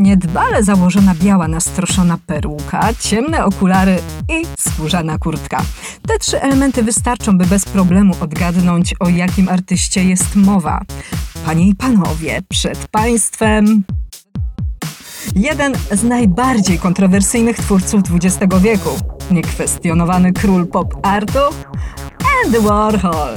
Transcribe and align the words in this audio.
Niedbale 0.00 0.62
założona 0.62 1.14
biała 1.14 1.48
nastroszona 1.48 2.18
peruka, 2.26 2.94
ciemne 3.00 3.44
okulary 3.44 3.98
i 4.28 4.46
skórzana 4.58 5.18
kurtka. 5.18 5.62
Te 6.08 6.18
trzy 6.18 6.42
elementy 6.42 6.82
wystarczą, 6.82 7.38
by 7.38 7.46
bez 7.46 7.64
problemu 7.64 8.14
odgadnąć, 8.20 8.94
o 9.00 9.08
jakim 9.08 9.48
artyście 9.48 10.04
jest 10.04 10.36
mowa. 10.36 10.80
Panie 11.46 11.68
i 11.68 11.74
panowie, 11.74 12.42
przed 12.48 12.88
państwem 12.88 13.82
jeden 15.36 15.72
z 15.92 16.02
najbardziej 16.02 16.78
kontrowersyjnych 16.78 17.56
twórców 17.56 18.02
XX 18.14 18.54
wieku, 18.60 18.90
niekwestionowany 19.30 20.32
król 20.32 20.66
pop 20.66 21.06
artu, 21.06 21.38
Andy 22.44 22.60
Warhol. 22.60 23.34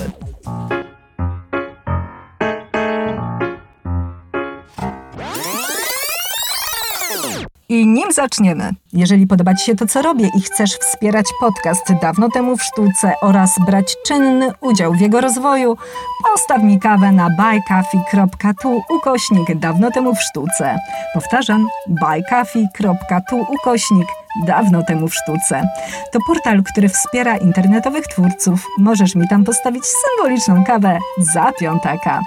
I 7.74 7.88
nim 7.88 8.12
zaczniemy, 8.12 8.72
jeżeli 8.94 9.28
podoba 9.28 9.54
Ci 9.54 9.66
się 9.66 9.76
to, 9.76 9.86
co 9.86 10.02
robię 10.02 10.30
i 10.38 10.42
chcesz 10.42 10.72
wspierać 10.72 11.26
podcast 11.40 11.94
dawno 12.02 12.30
temu 12.30 12.58
w 12.58 12.64
sztuce 12.64 13.14
oraz 13.22 13.50
brać 13.66 13.96
czynny 14.06 14.52
udział 14.62 14.94
w 14.94 15.00
jego 15.00 15.22
rozwoju, 15.22 15.78
postaw 16.32 16.64
mi 16.64 16.80
kawę 16.80 17.12
na 17.12 17.30
buycoffee.tu 17.30 18.82
ukośnik 18.90 19.56
dawno 19.56 19.92
temu 19.92 20.16
w 20.16 20.22
sztuce. 20.22 20.78
Powtarzam, 21.14 21.68
buycoffee.tu 21.88 23.46
ukośnik 23.50 24.08
dawno 24.48 24.84
temu 24.84 25.08
w 25.08 25.16
sztuce. 25.16 25.64
To 26.12 26.20
portal, 26.28 26.64
który 26.64 26.90
wspiera 26.90 27.38
internetowych 27.38 28.08
twórców. 28.08 28.68
Możesz 28.80 29.16
mi 29.16 29.28
tam 29.28 29.44
postawić 29.44 29.84
symboliczną 29.86 30.64
kawę 30.64 31.00
za 31.18 31.52
piątaka. 31.60 32.22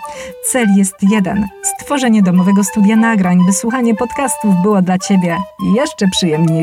Cel 0.53 0.67
jest 0.77 0.95
jeden: 1.03 1.47
stworzenie 1.62 2.23
domowego 2.23 2.64
studia 2.64 2.97
nagrań, 2.97 3.39
by 3.47 3.53
słuchanie 3.53 3.95
podcastów 3.95 4.55
było 4.62 4.83
dla 4.83 4.98
Ciebie 4.98 5.37
jeszcze 5.77 6.06
przyjemniejsze. 6.09 6.55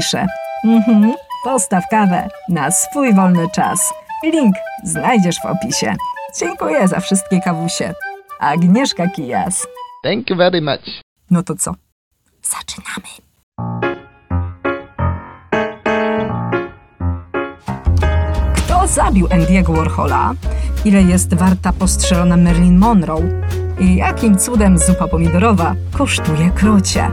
Mhm, 0.66 1.14
postaw 1.44 1.84
kawę 1.92 2.28
na 2.50 2.72
swój 2.72 3.14
wolny 3.14 3.50
czas. 3.50 3.94
Link 4.24 4.56
znajdziesz 4.84 5.40
w 5.40 5.46
opisie. 5.46 5.96
Dziękuję 6.40 6.88
za 6.88 7.00
wszystkie 7.00 7.42
kawusie. 7.42 7.94
Agnieszka 8.40 9.08
Kijas. 9.08 9.68
Thank 10.04 10.30
you 10.30 10.36
very 10.36 10.62
much. 10.62 10.82
No 11.32 11.44
to 11.44 11.56
co? 11.56 11.74
Zaczynamy. 12.42 13.08
Kto 18.56 18.88
zabił 18.88 19.28
Andy'ego 19.28 19.76
Warhola? 19.76 20.34
Ile 20.86 21.02
jest 21.02 21.34
warta 21.34 21.74
postrzelona 21.74 22.38
Marilyn 22.38 22.78
Monroe? 22.78 23.22
I 23.80 23.96
jakim 23.96 24.38
cudem 24.38 24.78
zupa 24.78 25.08
pomidorowa 25.08 25.76
kosztuje 25.92 26.52
krocie? 26.52 27.10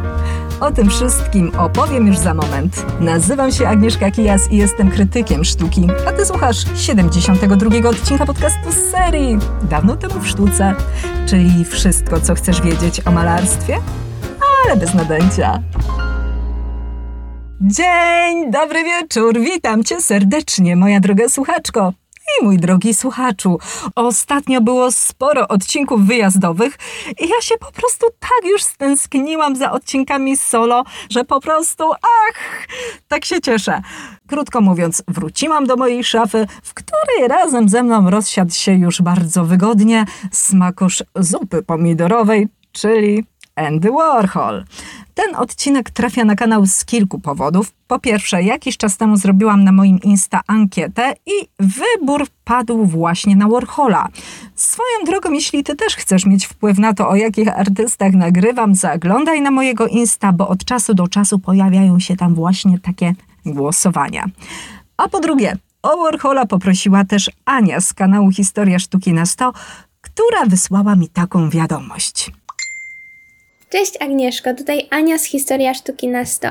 O 0.60 0.70
tym 0.70 0.90
wszystkim 0.90 1.52
opowiem 1.58 2.06
już 2.06 2.18
za 2.18 2.34
moment. 2.34 2.86
Nazywam 3.00 3.52
się 3.52 3.68
Agnieszka 3.68 4.10
Kijas 4.10 4.52
i 4.52 4.56
jestem 4.56 4.90
krytykiem 4.90 5.44
sztuki, 5.44 5.88
a 6.08 6.12
ty 6.12 6.26
słuchasz 6.26 6.56
72 6.76 7.88
odcinka 7.88 8.26
podcastu 8.26 8.72
z 8.72 8.90
serii 8.90 9.38
Dawno 9.62 9.96
temu 9.96 10.20
w 10.20 10.28
sztuce, 10.28 10.74
czyli 11.26 11.64
wszystko, 11.64 12.20
co 12.20 12.34
chcesz 12.34 12.62
wiedzieć 12.62 13.06
o 13.06 13.10
malarstwie, 13.10 13.76
ale 14.64 14.76
bez 14.76 14.94
nadęcia. 14.94 15.62
Dzień, 17.60 18.50
dobry 18.50 18.84
wieczór, 18.84 19.40
witam 19.40 19.84
cię 19.84 20.00
serdecznie, 20.00 20.76
moja 20.76 21.00
droga 21.00 21.28
słuchaczko. 21.28 21.92
I 22.40 22.44
mój 22.44 22.58
drogi 22.58 22.94
słuchaczu, 22.94 23.58
ostatnio 23.94 24.60
było 24.60 24.92
sporo 24.92 25.48
odcinków 25.48 26.06
wyjazdowych 26.06 26.78
i 27.20 27.28
ja 27.28 27.40
się 27.40 27.54
po 27.60 27.72
prostu 27.72 28.06
tak 28.20 28.50
już 28.50 28.62
stęskniłam 28.62 29.56
za 29.56 29.72
odcinkami 29.72 30.36
solo, 30.36 30.84
że 31.10 31.24
po 31.24 31.40
prostu, 31.40 31.92
ach, 31.92 32.66
tak 33.08 33.24
się 33.24 33.40
cieszę. 33.40 33.82
Krótko 34.26 34.60
mówiąc, 34.60 35.02
wróciłam 35.08 35.66
do 35.66 35.76
mojej 35.76 36.04
szafy, 36.04 36.46
w 36.62 36.74
której 36.74 37.28
razem 37.28 37.68
ze 37.68 37.82
mną 37.82 38.10
rozsiadł 38.10 38.54
się 38.54 38.72
już 38.72 39.02
bardzo 39.02 39.44
wygodnie 39.44 40.04
smakosz 40.32 41.02
zupy 41.16 41.62
pomidorowej, 41.62 42.48
czyli 42.72 43.24
Andy 43.66 43.90
Warhol. 43.90 44.64
Ten 45.14 45.36
odcinek 45.36 45.90
trafia 45.90 46.24
na 46.24 46.34
kanał 46.34 46.66
z 46.66 46.84
kilku 46.84 47.18
powodów. 47.18 47.72
Po 47.86 47.98
pierwsze, 47.98 48.42
jakiś 48.42 48.76
czas 48.76 48.96
temu 48.96 49.16
zrobiłam 49.16 49.64
na 49.64 49.72
moim 49.72 50.00
Insta 50.00 50.40
ankietę 50.46 51.14
i 51.26 51.32
wybór 51.58 52.26
padł 52.44 52.86
właśnie 52.86 53.36
na 53.36 53.48
Warhola. 53.48 54.08
Swoją 54.54 55.04
drogą, 55.06 55.32
jeśli 55.32 55.64
ty 55.64 55.76
też 55.76 55.96
chcesz 55.96 56.26
mieć 56.26 56.46
wpływ 56.46 56.78
na 56.78 56.94
to, 56.94 57.08
o 57.08 57.14
jakich 57.14 57.58
artystach 57.58 58.12
nagrywam, 58.12 58.74
zaglądaj 58.74 59.40
na 59.40 59.50
mojego 59.50 59.86
Insta, 59.86 60.32
bo 60.32 60.48
od 60.48 60.64
czasu 60.64 60.94
do 60.94 61.08
czasu 61.08 61.38
pojawiają 61.38 62.00
się 62.00 62.16
tam 62.16 62.34
właśnie 62.34 62.78
takie 62.78 63.14
głosowania. 63.46 64.24
A 64.96 65.08
po 65.08 65.20
drugie, 65.20 65.56
o 65.82 65.96
Warhola 65.96 66.46
poprosiła 66.46 67.04
też 67.04 67.30
Ania 67.44 67.80
z 67.80 67.92
kanału 67.92 68.32
Historia 68.32 68.78
Sztuki 68.78 69.12
na 69.12 69.26
100, 69.26 69.52
która 70.00 70.46
wysłała 70.46 70.96
mi 70.96 71.08
taką 71.08 71.50
wiadomość. 71.50 72.30
Cześć 73.72 74.02
Agnieszko, 74.02 74.54
tutaj 74.54 74.86
Ania 74.90 75.18
z 75.18 75.24
Historia 75.24 75.74
Sztuki 75.74 76.08
na 76.08 76.24
100. 76.24 76.48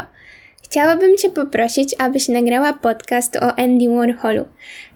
Chciałabym 0.64 1.18
Cię 1.18 1.30
poprosić, 1.30 1.96
abyś 1.98 2.28
nagrała 2.28 2.74
podcast 2.74 3.36
o 3.36 3.60
Andy 3.60 3.90
Warholu. 3.90 4.46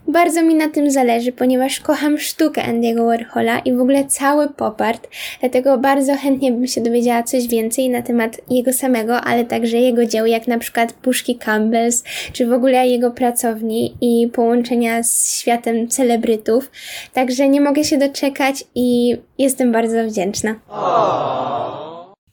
Bardzo 0.07 0.43
mi 0.43 0.55
na 0.55 0.69
tym 0.69 0.91
zależy, 0.91 1.31
ponieważ 1.31 1.79
kocham 1.79 2.19
sztukę 2.19 2.61
Andy'ego 2.61 3.05
Warhola 3.05 3.59
i 3.59 3.73
w 3.73 3.81
ogóle 3.81 4.05
cały 4.05 4.49
pop 4.49 4.81
art, 4.81 5.07
dlatego 5.39 5.77
bardzo 5.77 6.15
chętnie 6.15 6.51
bym 6.51 6.67
się 6.67 6.81
dowiedziała 6.81 7.23
coś 7.23 7.47
więcej 7.47 7.89
na 7.89 8.01
temat 8.01 8.41
jego 8.49 8.73
samego, 8.73 9.21
ale 9.21 9.45
także 9.45 9.77
jego 9.77 10.05
dzieł, 10.05 10.25
jak 10.25 10.47
na 10.47 10.57
przykład 10.57 10.93
Puszki 10.93 11.35
Campbells, 11.35 12.03
czy 12.33 12.47
w 12.47 12.53
ogóle 12.53 12.87
jego 12.87 13.11
pracowni 13.11 13.95
i 14.01 14.27
połączenia 14.27 15.03
z 15.03 15.37
światem 15.39 15.87
celebrytów. 15.87 16.71
Także 17.13 17.49
nie 17.49 17.61
mogę 17.61 17.83
się 17.83 17.97
doczekać 17.97 18.63
i 18.75 19.17
jestem 19.37 19.71
bardzo 19.71 20.03
wdzięczna. 20.03 20.55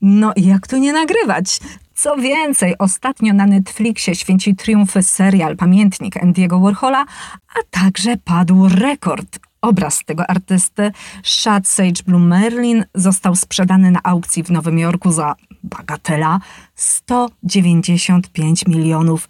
No 0.03 0.33
i 0.37 0.47
jak 0.47 0.67
tu 0.67 0.77
nie 0.77 0.93
nagrywać? 0.93 1.59
Co 1.95 2.17
więcej, 2.17 2.75
ostatnio 2.79 3.35
na 3.35 3.47
Netflixie 3.47 4.15
święci 4.15 4.57
triumfy 4.57 5.03
serial 5.03 5.57
Pamiętnik 5.57 6.15
Andy'ego 6.17 6.63
Warhola, 6.63 7.05
a 7.49 7.59
także 7.71 8.17
padł 8.17 8.69
rekord. 8.69 9.39
Obraz 9.63 10.01
tego 10.07 10.31
artysty, 10.31 10.93
Shad 11.25 11.69
Sage 11.69 12.03
Blue 12.07 12.21
Merlin, 12.21 12.85
został 12.95 13.37
sprzedany 13.37 13.91
na 13.91 14.01
aukcji 14.03 14.43
w 14.43 14.51
Nowym 14.51 14.79
Jorku 14.79 15.13
za 15.13 15.35
bagatela 15.63 16.41
195 16.75 18.67
milionów 18.67 19.29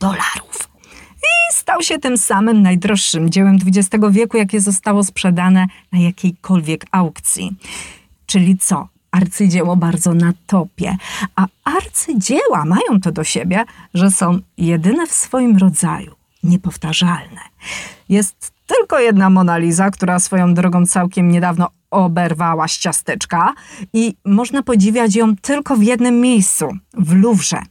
dolarów. 0.00 0.70
I 1.16 1.54
stał 1.54 1.82
się 1.82 1.98
tym 1.98 2.18
samym 2.18 2.62
najdroższym 2.62 3.30
dziełem 3.30 3.58
XX 3.66 4.04
wieku, 4.10 4.36
jakie 4.36 4.60
zostało 4.60 5.04
sprzedane 5.04 5.66
na 5.92 5.98
jakiejkolwiek 5.98 6.86
aukcji. 6.92 7.56
Czyli 8.26 8.58
co? 8.58 8.88
Arcydzieło 9.10 9.76
bardzo 9.76 10.14
na 10.14 10.32
topie. 10.46 10.96
A 11.36 11.46
arcydzieła 11.64 12.64
mają 12.64 13.00
to 13.02 13.12
do 13.12 13.24
siebie, 13.24 13.64
że 13.94 14.10
są 14.10 14.38
jedyne 14.56 15.06
w 15.06 15.12
swoim 15.12 15.56
rodzaju, 15.56 16.14
niepowtarzalne. 16.42 17.40
Jest 18.08 18.52
tylko 18.66 18.98
jedna 18.98 19.30
Mona 19.30 19.58
Lisa, 19.58 19.90
która 19.90 20.18
swoją 20.18 20.54
drogą 20.54 20.86
całkiem 20.86 21.28
niedawno 21.28 21.68
oberwała 21.90 22.68
z 22.68 22.78
ciasteczka 22.78 23.54
i 23.92 24.14
można 24.24 24.62
podziwiać 24.62 25.14
ją 25.14 25.36
tylko 25.36 25.76
w 25.76 25.82
jednym 25.82 26.20
miejscu, 26.20 26.68
w 26.94 27.14
Louvre. 27.14 27.62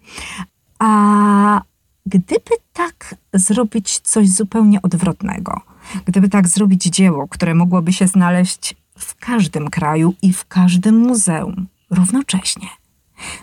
A 0.80 1.62
gdyby 2.06 2.52
tak 2.74 3.16
zrobić 3.34 4.00
coś 4.00 4.30
zupełnie 4.30 4.82
odwrotnego, 4.82 5.62
gdyby 6.06 6.30
tak 6.30 6.48
zrobić 6.48 6.84
dzieło, 6.84 7.28
które 7.28 7.56
mogłoby 7.56 7.94
się 7.94 8.08
znaleźć 8.08 8.76
w 9.00 9.16
każdym 9.16 9.70
kraju 9.70 10.14
i 10.22 10.34
w 10.34 10.46
każdym 10.46 10.98
muzeum 10.98 11.68
równocześnie. 11.90 12.68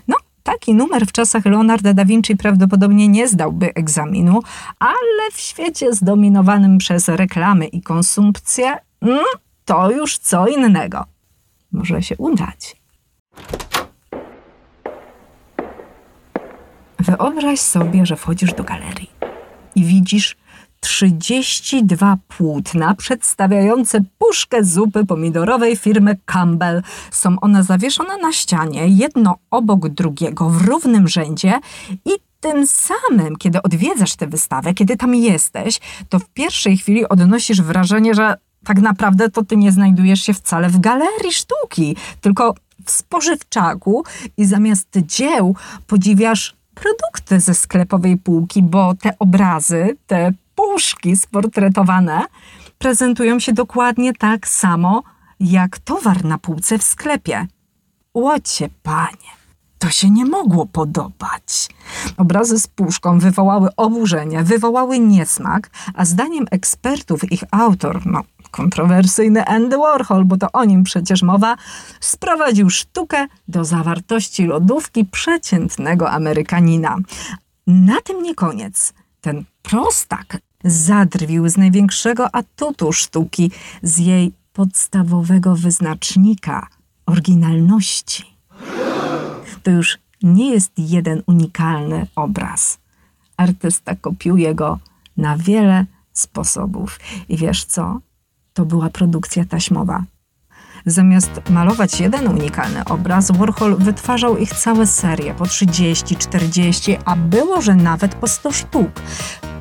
No, 0.09 0.17
taki 0.43 0.75
numer 0.75 1.07
w 1.07 1.13
czasach 1.13 1.45
Leonarda 1.45 1.95
da 1.95 2.05
Vinci 2.05 2.37
prawdopodobnie 2.37 3.09
nie 3.09 3.29
zdałby 3.29 3.75
egzaminu, 3.75 4.43
ale 4.79 5.31
w 5.33 5.41
świecie 5.41 5.93
zdominowanym 5.93 6.79
przez 6.79 7.09
reklamy 7.09 7.67
i 7.67 7.83
konsumpcję, 7.83 8.77
mm, 9.01 9.25
to 9.65 9.91
już 9.91 10.19
co 10.19 10.47
innego. 10.47 11.05
Może 11.73 12.03
się 12.03 12.17
udać. 12.17 12.77
Wyobraź 16.99 17.61
sobie, 17.61 18.07
że 18.07 18.17
wchodzisz 18.17 18.55
do 18.55 18.65
galerii 18.65 19.11
i 19.75 19.85
widzisz 19.85 20.37
32 20.87 22.19
płótna 22.29 22.95
przedstawiające 22.95 24.01
puszkę 24.19 24.65
zupy 24.65 25.07
pomidorowej 25.07 25.77
firmy 25.77 26.17
Campbell. 26.25 26.83
Są 27.11 27.41
one 27.41 27.65
zawieszone 27.65 28.17
na 28.17 28.33
ścianie, 28.33 28.89
jedno 28.89 29.39
obok 29.51 29.89
drugiego 29.89 30.51
w 30.51 30.63
równym 30.63 31.09
rzędzie 31.09 31.61
i 32.05 32.11
tym 32.41 32.67
samym, 32.67 33.37
kiedy 33.37 33.63
odwiedzasz 33.63 34.17
tę 34.17 34.27
wystawę, 34.27 34.75
kiedy 34.75 34.97
tam 34.97 35.15
jesteś, 35.15 35.81
to 36.09 36.19
w 36.19 36.29
pierwszej 36.29 36.77
chwili 36.77 37.09
odnosisz 37.09 37.63
wrażenie, 37.63 38.15
że 38.15 38.35
tak 38.65 38.81
naprawdę 38.81 39.31
to 39.31 39.45
ty 39.45 39.57
nie 39.57 39.73
znajdujesz 39.73 40.23
się 40.23 40.35
wcale 40.35 40.69
w 40.69 40.81
galerii 40.81 41.33
sztuki, 41.33 41.97
tylko 42.21 42.55
w 42.85 42.91
spożywczaku 42.91 44.05
i 44.37 44.45
zamiast 44.45 44.89
dzieł 45.07 45.57
podziwiasz 45.87 46.57
produkty 46.75 47.41
ze 47.41 47.55
sklepowej 47.55 48.17
półki, 48.17 48.63
bo 48.63 48.95
te 48.95 49.19
obrazy, 49.19 49.97
te 50.07 50.33
puszki 50.57 51.17
sportretowane 51.17 52.25
prezentują 52.79 53.41
się 53.41 53.53
dokładnie 53.53 54.13
tak 54.13 54.49
samo 54.49 55.03
jak 55.41 55.79
towar 55.79 56.25
na 56.25 56.39
półce 56.39 56.79
w 56.79 56.83
sklepie. 56.83 57.47
Łocie, 58.15 58.69
panie, 58.83 59.31
to 59.79 59.91
się 59.91 60.11
nie 60.11 60.25
mogło 60.25 60.67
podobać. 60.67 61.69
Obrazy 62.17 62.59
z 62.59 62.67
puszką 62.67 63.19
wywołały 63.19 63.69
oburzenie, 63.77 64.43
wywołały 64.43 64.99
niesmak, 64.99 65.71
a 65.95 66.05
zdaniem 66.05 66.47
ekspertów 66.51 67.33
ich 67.33 67.43
autor, 67.51 68.07
no 68.07 68.23
kontrowersyjny 68.51 69.47
Andy 69.47 69.79
Warhol, 69.79 70.25
bo 70.25 70.37
to 70.37 70.53
o 70.53 70.65
nim 70.65 70.83
przecież 70.83 71.23
mowa, 71.23 71.57
sprowadził 72.01 72.71
sztukę 72.71 73.27
do 73.49 73.65
zawartości 73.65 74.47
lodówki 74.47 75.05
przeciętnego 75.05 76.11
Amerykanina. 76.11 76.97
Na 77.67 78.01
tym 78.01 78.23
nie 78.23 78.35
koniec. 78.35 78.93
Ten 79.21 79.45
prostak 79.63 80.39
zadrwił 80.67 81.49
z 81.49 81.57
największego 81.57 82.35
atutu 82.35 82.93
sztuki, 82.93 83.51
z 83.83 83.99
jej 83.99 84.33
podstawowego 84.53 85.57
wyznacznika 85.57 86.67
oryginalności. 87.07 88.25
To 89.63 89.71
już 89.71 89.99
nie 90.23 90.51
jest 90.51 90.73
jeden 90.79 91.23
unikalny 91.27 92.07
obraz. 92.17 92.79
Artysta 93.37 93.95
kopiuje 93.95 94.55
go 94.55 94.79
na 95.17 95.37
wiele 95.37 95.87
sposobów. 96.13 97.01
I 97.29 97.37
wiesz 97.37 97.65
co? 97.65 98.01
To 98.53 98.65
była 98.65 98.91
produkcja 98.91 99.45
taśmowa. 99.45 100.05
Zamiast 100.87 101.51
malować 101.51 102.01
jeden 102.01 102.29
unikalny 102.29 102.85
obraz, 102.85 103.31
Warhol 103.31 103.77
wytwarzał 103.77 104.39
ich 104.39 104.51
całe 104.51 104.87
serie 104.87 105.35
po 105.35 105.47
30, 105.47 106.17
40, 106.17 106.97
a 107.05 107.17
było, 107.17 107.63
że 107.63 107.75
nawet 107.75 108.15
po 108.15 108.29
100 108.29 108.53
sztuk. 108.53 108.91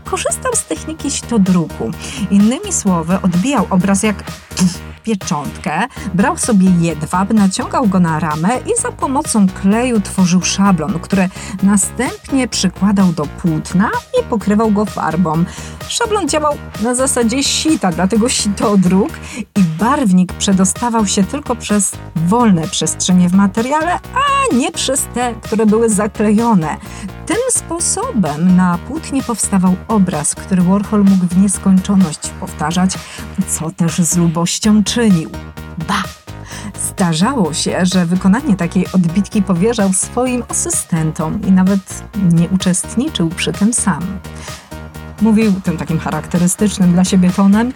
Korzystał 0.06 0.54
z 0.56 0.66
techniki 0.66 1.10
druku. 1.40 1.92
Innymi 2.32 2.74
słowy, 2.74 3.18
odbijał 3.22 3.68
obraz 3.70 4.04
jak 4.04 4.24
pieczątkę, 5.06 5.72
brał 6.14 6.38
sobie 6.38 6.72
jedwab, 6.80 7.34
naciągał 7.34 7.88
go 7.88 8.00
na 8.00 8.20
ramę 8.20 8.50
i 8.60 8.82
za 8.82 8.92
pomocą 8.92 9.48
kleju 9.48 10.02
tworzył 10.02 10.42
szablon, 10.42 11.00
który 11.00 11.30
następnie 11.64 12.48
przykładał 12.48 13.14
do 13.14 13.26
płótna 13.26 13.90
i 14.20 14.24
pokrywał 14.24 14.72
go 14.72 14.86
farbą. 14.86 15.44
Szablon 15.88 16.30
działał 16.30 16.58
na 16.82 16.96
zasadzie 16.96 17.44
sita, 17.44 17.92
dlatego 17.92 18.30
sitodruk 18.30 19.10
i 19.38 19.64
barwnik 19.80 20.34
przedostawał 20.34 21.08
się 21.08 21.24
tylko 21.24 21.56
przez 21.56 21.92
wolne 22.16 22.68
przestrzenie 22.68 23.30
w 23.30 23.34
materiale, 23.34 24.00
a 24.16 24.56
nie 24.56 24.72
przez 24.72 25.08
te, 25.14 25.36
które 25.42 25.66
były 25.66 25.90
zaklejone. 25.90 26.78
Tym 27.26 27.38
sposobem 27.50 28.56
na 28.56 28.78
płótnie 28.88 29.24
powstawał 29.24 29.76
obraz, 29.88 30.36
który 30.36 30.62
Warhol 30.62 31.04
mógł 31.04 31.26
w 31.26 31.38
nieskończoność 31.38 32.30
powtarzać, 32.40 32.92
co 33.48 33.72
też 33.72 33.98
z 33.98 34.18
lubością 34.18 34.84
czynił. 34.84 35.30
Ba! 35.78 36.04
Zdarzało 36.80 37.54
się, 37.54 37.86
że 37.86 38.06
wykonanie 38.06 38.56
takiej 38.56 38.86
odbitki 38.96 39.42
powierzał 39.42 39.94
swoim 39.94 40.44
asystentom 40.50 41.42
i 41.48 41.52
nawet 41.52 42.04
nie 42.34 42.50
uczestniczył 42.50 43.30
przy 43.30 43.54
tym 43.54 43.74
sam. 43.74 44.20
Mówił 45.22 45.54
tym 45.64 45.78
takim 45.78 46.00
charakterystycznym 46.00 46.94
dla 46.94 47.04
siebie 47.04 47.30
tonem: 47.30 47.74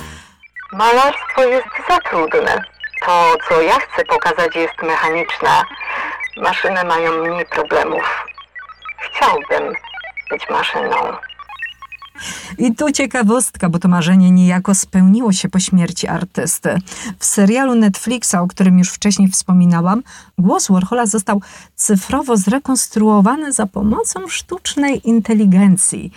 Malarstwo 0.73 1.43
jest 1.43 1.67
za 1.89 1.97
trudne. 2.09 2.63
To, 3.05 3.35
co 3.49 3.61
ja 3.61 3.73
chcę 3.79 4.05
pokazać, 4.05 4.55
jest 4.55 4.81
mechaniczne. 4.83 5.49
Maszyny 6.37 6.83
mają 6.83 7.11
mniej 7.11 7.45
problemów. 7.45 8.25
Chciałbym 9.01 9.73
być 10.31 10.49
maszyną. 10.49 10.95
I 12.57 12.75
tu 12.75 12.91
ciekawostka, 12.91 13.69
bo 13.69 13.79
to 13.79 13.87
marzenie 13.87 14.31
niejako 14.31 14.75
spełniło 14.75 15.31
się 15.31 15.49
po 15.49 15.59
śmierci 15.59 16.07
artysty. 16.07 16.77
W 17.19 17.25
serialu 17.25 17.75
Netflixa, 17.75 18.35
o 18.35 18.47
którym 18.47 18.79
już 18.79 18.89
wcześniej 18.89 19.27
wspominałam, 19.27 20.03
głos 20.37 20.67
Warhola 20.67 21.05
został 21.05 21.41
cyfrowo 21.75 22.37
zrekonstruowany 22.37 23.51
za 23.51 23.65
pomocą 23.65 24.27
sztucznej 24.27 25.07
inteligencji. 25.09 26.11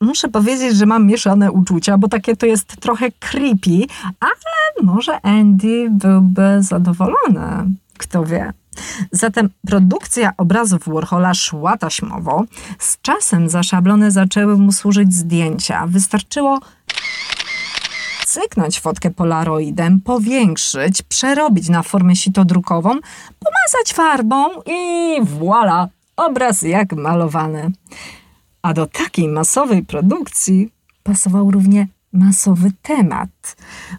Muszę 0.00 0.28
powiedzieć, 0.28 0.76
że 0.76 0.86
mam 0.86 1.06
mieszane 1.06 1.52
uczucia, 1.52 1.98
bo 1.98 2.08
takie 2.08 2.36
to 2.36 2.46
jest 2.46 2.76
trochę 2.76 3.10
creepy, 3.20 3.86
ale 4.20 4.86
może 4.92 5.20
Andy 5.20 5.88
byłby 5.90 6.56
zadowolony. 6.60 7.70
Kto 7.98 8.24
wie. 8.24 8.52
Zatem 9.12 9.50
produkcja 9.66 10.32
obrazów 10.36 10.88
Warhola 10.88 11.34
szła 11.34 11.76
taśmowo. 11.76 12.44
Z 12.78 13.00
czasem 13.02 13.48
za 13.48 13.62
szablony 13.62 14.10
zaczęły 14.10 14.56
mu 14.56 14.72
służyć 14.72 15.14
zdjęcia. 15.14 15.86
Wystarczyło 15.86 16.60
cyknąć 18.26 18.80
fotkę 18.80 19.10
polaroidem, 19.10 20.00
powiększyć, 20.00 21.02
przerobić 21.02 21.68
na 21.68 21.82
formę 21.82 22.16
sitodrukową, 22.16 22.90
pomazać 23.38 23.92
farbą 23.94 24.48
i 24.66 25.20
voilà, 25.22 25.86
obraz 26.16 26.62
jak 26.62 26.92
malowany. 26.92 27.70
A 28.62 28.74
do 28.74 28.86
takiej 28.86 29.28
masowej 29.28 29.82
produkcji 29.82 30.72
pasował 31.02 31.50
równie 31.50 31.86
masowy 32.12 32.72
temat. 32.82 33.56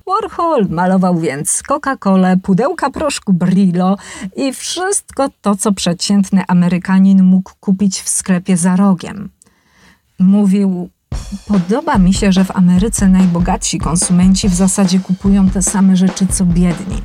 Warhol 0.08 0.68
malował 0.70 1.20
więc 1.20 1.64
Coca-Colę, 1.68 2.38
pudełka 2.38 2.90
proszku 2.90 3.34
Brillo 3.34 3.98
i 4.36 4.54
wszystko 4.54 5.30
to, 5.42 5.56
co 5.56 5.72
przeciętny 5.72 6.44
Amerykanin 6.48 7.24
mógł 7.24 7.52
kupić 7.60 8.02
w 8.02 8.10
sklepie 8.10 8.58
za 8.58 8.76
rogiem. 8.76 9.30
Mówił, 10.20 10.90
podoba 11.48 11.98
mi 11.98 12.14
się, 12.14 12.32
że 12.32 12.46
w 12.46 12.52
Ameryce 12.52 13.08
najbogatsi 13.08 13.80
konsumenci 13.80 14.50
w 14.50 14.54
zasadzie 14.54 15.00
kupują 15.00 15.50
te 15.50 15.62
same 15.62 15.98
rzeczy 15.98 16.28
co 16.28 16.46
biedni. 16.46 17.02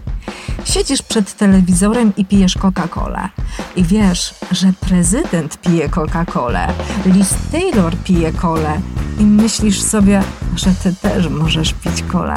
Siedzisz 0.64 1.02
przed 1.02 1.36
telewizorem 1.36 2.12
i 2.16 2.24
pijesz 2.24 2.58
Coca-Colę. 2.58 3.28
I 3.76 3.84
wiesz, 3.84 4.34
że 4.50 4.72
prezydent 4.80 5.60
pije 5.60 5.88
Coca-Colę, 5.88 6.72
Liz 7.06 7.34
Taylor 7.52 7.96
pije 7.96 8.32
kolę 8.32 8.80
i 9.18 9.24
myślisz 9.24 9.82
sobie, 9.82 10.22
że 10.56 10.70
ty 10.82 10.94
też 10.94 11.28
możesz 11.28 11.72
pić 11.72 12.02
kolę. 12.02 12.34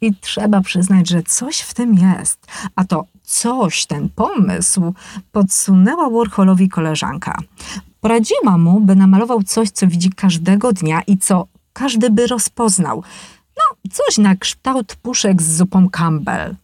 I 0.00 0.14
trzeba 0.14 0.60
przyznać, 0.60 1.08
że 1.08 1.22
coś 1.22 1.60
w 1.60 1.74
tym 1.74 1.94
jest. 1.94 2.46
A 2.76 2.84
to 2.84 3.04
coś, 3.22 3.86
ten 3.86 4.08
pomysł, 4.08 4.94
podsunęła 5.32 6.10
Warholowi 6.10 6.68
koleżanka. 6.68 7.38
Poradziła 8.00 8.58
mu, 8.58 8.80
by 8.80 8.96
namalował 8.96 9.42
coś, 9.42 9.70
co 9.70 9.86
widzi 9.86 10.10
każdego 10.10 10.72
dnia 10.72 11.02
i 11.06 11.18
co 11.18 11.46
każdy 11.72 12.10
by 12.10 12.26
rozpoznał. 12.26 13.02
No, 13.56 13.90
coś 13.90 14.18
na 14.18 14.36
kształt 14.36 14.96
puszek 14.96 15.42
z 15.42 15.56
zupą 15.56 15.90
Campbell. 15.90 16.56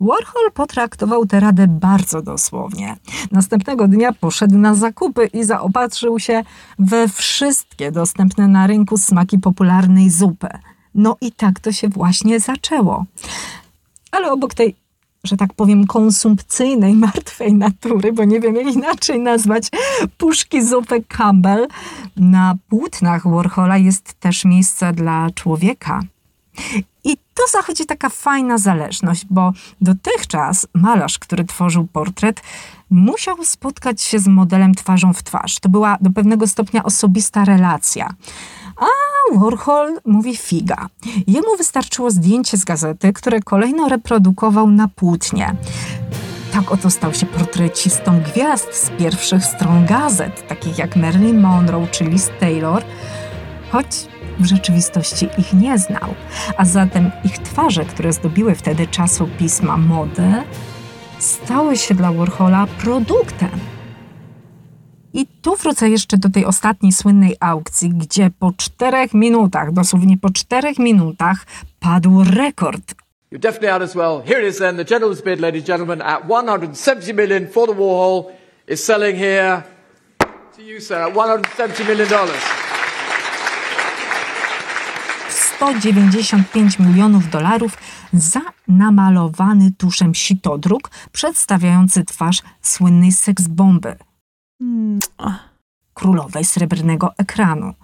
Warhol 0.00 0.52
potraktował 0.54 1.26
tę 1.26 1.40
radę 1.40 1.66
bardzo 1.68 2.22
dosłownie. 2.22 2.96
Następnego 3.30 3.88
dnia 3.88 4.12
poszedł 4.12 4.58
na 4.58 4.74
zakupy 4.74 5.26
i 5.32 5.44
zaopatrzył 5.44 6.18
się 6.18 6.42
we 6.78 7.08
wszystkie 7.08 7.92
dostępne 7.92 8.48
na 8.48 8.66
rynku 8.66 8.96
smaki 8.96 9.38
popularnej 9.38 10.10
zupy. 10.10 10.48
No 10.94 11.16
i 11.20 11.32
tak 11.32 11.60
to 11.60 11.72
się 11.72 11.88
właśnie 11.88 12.40
zaczęło. 12.40 13.04
Ale 14.10 14.32
obok 14.32 14.54
tej, 14.54 14.76
że 15.24 15.36
tak 15.36 15.54
powiem, 15.54 15.86
konsumpcyjnej, 15.86 16.94
martwej 16.94 17.54
natury, 17.54 18.12
bo 18.12 18.24
nie 18.24 18.40
wiem 18.40 18.56
jak 18.56 18.74
inaczej 18.74 19.20
nazwać, 19.20 19.68
puszki 20.18 20.62
zupy 20.62 21.04
Campbell, 21.08 21.66
na 22.16 22.54
płótnach 22.68 23.28
Warhola 23.30 23.76
jest 23.76 24.14
też 24.14 24.44
miejsce 24.44 24.92
dla 24.92 25.30
człowieka. 25.34 26.00
I 27.08 27.16
tu 27.16 27.42
zachodzi 27.52 27.86
taka 27.86 28.08
fajna 28.08 28.58
zależność, 28.58 29.26
bo 29.30 29.52
dotychczas 29.80 30.66
malarz, 30.74 31.18
który 31.18 31.44
tworzył 31.44 31.86
portret, 31.86 32.42
musiał 32.90 33.44
spotkać 33.44 34.02
się 34.02 34.18
z 34.18 34.28
modelem 34.28 34.74
twarzą 34.74 35.12
w 35.12 35.22
twarz. 35.22 35.58
To 35.60 35.68
była 35.68 35.98
do 36.00 36.10
pewnego 36.10 36.46
stopnia 36.46 36.84
osobista 36.84 37.44
relacja. 37.44 38.14
A 38.76 38.86
Warhol 39.38 40.00
mówi 40.04 40.36
figa. 40.36 40.86
Jemu 41.26 41.56
wystarczyło 41.56 42.10
zdjęcie 42.10 42.56
z 42.56 42.64
gazety, 42.64 43.12
które 43.12 43.40
kolejno 43.40 43.88
reprodukował 43.88 44.70
na 44.70 44.88
płótnie. 44.88 45.56
Tak 46.52 46.72
oto 46.72 46.90
stał 46.90 47.14
się 47.14 47.26
portrecistą 47.26 48.20
gwiazd 48.20 48.74
z 48.74 48.90
pierwszych 48.90 49.44
stron 49.44 49.86
gazet, 49.86 50.48
takich 50.48 50.78
jak 50.78 50.96
Marilyn 50.96 51.40
Monroe 51.40 51.86
czy 51.86 52.04
Liz 52.04 52.30
Taylor, 52.40 52.84
choć 53.72 53.86
w 54.38 54.46
rzeczywistości 54.46 55.28
ich 55.38 55.52
nie 55.52 55.78
znał. 55.78 56.14
A 56.56 56.64
zatem 56.64 57.10
ich 57.24 57.38
twarze, 57.38 57.84
które 57.84 58.12
zdobiły 58.12 58.54
wtedy 58.54 58.86
czasopisma 58.86 59.76
mody, 59.76 60.32
stały 61.18 61.76
się 61.76 61.94
dla 61.94 62.12
Warhola 62.12 62.66
produktem. 62.66 63.50
I 65.12 65.26
tu 65.26 65.56
wrócę 65.56 65.90
jeszcze 65.90 66.16
do 66.16 66.30
tej 66.30 66.44
ostatniej 66.44 66.92
słynnej 66.92 67.36
aukcji, 67.40 67.90
gdzie 67.90 68.30
po 68.38 68.52
czterech 68.56 69.14
minutach, 69.14 69.72
dosłownie 69.72 70.16
po 70.18 70.30
czterech 70.30 70.78
minutach, 70.78 71.46
padł 71.80 72.24
rekord 72.24 72.94
You're 73.30 73.40
definitely 73.40 73.68
out 73.68 73.82
as 73.82 73.94
well. 73.94 74.22
Here 74.22 74.40
it 74.40 74.48
is 74.48 74.58
then, 74.58 74.76
the 74.76 74.84
gentleman's 74.84 75.20
bid, 75.20 75.38
ladies 75.40 75.60
and 75.60 75.66
gentlemen, 75.66 76.00
at 76.00 76.24
170 76.24 77.12
million 77.12 77.46
for 77.46 77.66
the 77.66 77.74
Warhol 77.74 78.32
is 78.66 78.84
selling 78.84 79.16
here 79.16 79.64
to 80.56 80.62
you, 80.62 80.80
sir, 80.80 81.02
at 81.02 81.14
170 81.14 81.84
million 81.84 82.08
dollars. 82.08 82.67
195 85.58 86.78
milionów 86.78 87.30
dolarów 87.30 87.78
za 88.12 88.40
namalowany 88.68 89.72
tuszem 89.78 90.14
sitodruk 90.14 90.90
przedstawiający 91.12 92.04
twarz 92.04 92.42
słynnej 92.62 93.12
seksbomby 93.12 93.96
królowej 95.94 96.44
srebrnego 96.44 97.12
ekranu. 97.18 97.74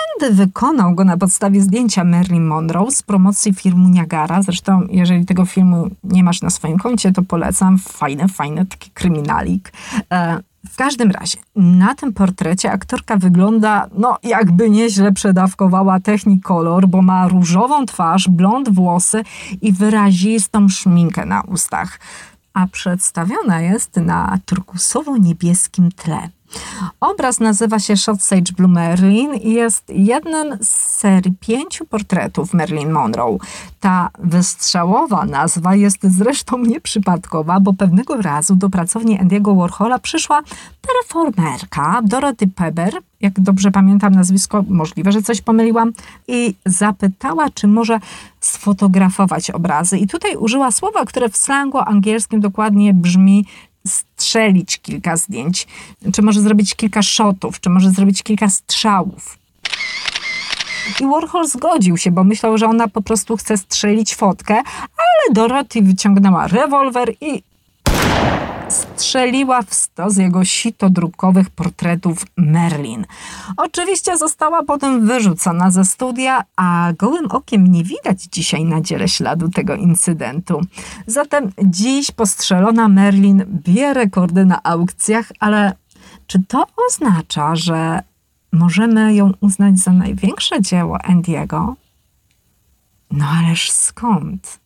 Andy 0.00 0.34
wykonał 0.34 0.94
go 0.94 1.04
na 1.04 1.16
podstawie 1.16 1.60
zdjęcia 1.60 2.04
Marilyn 2.04 2.46
Monroe 2.46 2.90
z 2.90 3.02
promocji 3.02 3.54
filmu 3.54 3.88
Niagara. 3.88 4.42
Zresztą, 4.42 4.86
jeżeli 4.90 5.26
tego 5.26 5.46
filmu 5.46 5.90
nie 6.04 6.24
masz 6.24 6.42
na 6.42 6.50
swoim 6.50 6.78
koncie, 6.78 7.12
to 7.12 7.22
polecam. 7.22 7.78
Fajny, 7.78 8.28
fajny 8.28 8.66
taki 8.66 8.90
kryminalik. 8.90 9.72
E, 10.12 10.40
w 10.68 10.76
każdym 10.76 11.10
razie, 11.10 11.38
na 11.56 11.94
tym 11.94 12.12
portrecie 12.12 12.72
aktorka 12.72 13.16
wygląda, 13.16 13.86
no 13.98 14.18
jakby 14.22 14.70
nieźle 14.70 15.12
przedawkowała 15.12 16.00
Technicolor, 16.00 16.88
bo 16.88 17.02
ma 17.02 17.28
różową 17.28 17.86
twarz, 17.86 18.28
blond 18.28 18.68
włosy 18.74 19.22
i 19.62 19.72
wyrazistą 19.72 20.68
szminkę 20.68 21.26
na 21.26 21.40
ustach. 21.40 22.00
A 22.54 22.66
przedstawiona 22.66 23.60
jest 23.60 23.96
na 23.96 24.38
turkusowo-niebieskim 24.46 25.88
tle. 25.96 26.28
Obraz 27.00 27.40
nazywa 27.40 27.78
się 27.78 27.96
Shot 27.96 28.22
Sage 28.22 28.52
Blue 28.56 28.68
Merlin 28.68 29.34
i 29.34 29.52
jest 29.52 29.84
jednym 29.88 30.58
z 30.60 30.68
serii 30.68 31.34
pięciu 31.40 31.86
portretów 31.86 32.54
Marilyn 32.54 32.90
Monroe. 32.90 33.38
Ta 33.80 34.10
wystrzałowa 34.18 35.24
nazwa 35.24 35.74
jest 35.74 35.98
zresztą 36.02 36.58
nieprzypadkowa, 36.58 37.60
bo 37.60 37.72
pewnego 37.72 38.22
razu 38.22 38.56
do 38.56 38.70
pracowni 38.70 39.20
Andy'ego 39.20 39.58
Warhola 39.58 39.98
przyszła 39.98 40.42
performerka 40.82 42.00
Dorothy 42.04 42.48
Peber, 42.48 42.94
jak 43.20 43.40
dobrze 43.40 43.70
pamiętam 43.70 44.14
nazwisko, 44.14 44.64
możliwe, 44.68 45.12
że 45.12 45.22
coś 45.22 45.40
pomyliłam, 45.40 45.92
i 46.28 46.54
zapytała, 46.66 47.50
czy 47.50 47.68
może 47.68 48.00
sfotografować 48.40 49.50
obrazy. 49.50 49.98
I 49.98 50.06
tutaj 50.06 50.36
użyła 50.36 50.70
słowa, 50.70 51.04
które 51.04 51.28
w 51.28 51.36
slangu 51.36 51.78
angielskim 51.78 52.40
dokładnie 52.40 52.94
brzmi 52.94 53.46
strzelić 54.20 54.78
kilka 54.78 55.16
zdjęć, 55.16 55.66
czy 56.14 56.22
może 56.22 56.40
zrobić 56.40 56.74
kilka 56.74 57.02
shotów, 57.02 57.60
czy 57.60 57.70
może 57.70 57.90
zrobić 57.90 58.22
kilka 58.22 58.48
strzałów. 58.48 59.38
I 61.00 61.06
Warhol 61.06 61.46
zgodził 61.46 61.96
się, 61.96 62.10
bo 62.10 62.24
myślał, 62.24 62.58
że 62.58 62.66
ona 62.66 62.88
po 62.88 63.02
prostu 63.02 63.36
chce 63.36 63.56
strzelić 63.56 64.14
fotkę, 64.14 64.54
ale 64.74 65.34
Dorothy 65.34 65.82
wyciągnęła 65.82 66.46
rewolwer 66.46 67.14
i 67.20 67.42
strzeliła 68.70 69.62
w 69.62 69.74
sto 69.74 70.10
z 70.10 70.16
jego 70.16 70.44
sitodrukowych 70.44 71.50
portretów 71.50 72.26
Merlin. 72.36 73.06
Oczywiście 73.56 74.18
została 74.18 74.62
potem 74.62 75.06
wyrzucona 75.06 75.70
ze 75.70 75.84
studia, 75.84 76.44
a 76.56 76.92
gołym 76.98 77.26
okiem 77.30 77.66
nie 77.66 77.84
widać 77.84 78.22
dzisiaj 78.22 78.64
na 78.64 78.80
dziele 78.80 79.08
śladu 79.08 79.48
tego 79.48 79.74
incydentu. 79.74 80.60
Zatem 81.06 81.52
dziś 81.64 82.10
postrzelona 82.10 82.88
Merlin 82.88 83.44
bije 83.46 83.94
rekordy 83.94 84.46
na 84.46 84.62
aukcjach, 84.62 85.32
ale 85.40 85.72
czy 86.26 86.42
to 86.48 86.66
oznacza, 86.88 87.56
że 87.56 88.02
możemy 88.52 89.14
ją 89.14 89.32
uznać 89.40 89.78
za 89.78 89.92
największe 89.92 90.62
dzieło 90.62 90.98
Andiego? 91.04 91.76
No 93.10 93.26
ależ 93.26 93.70
skąd? 93.70 94.60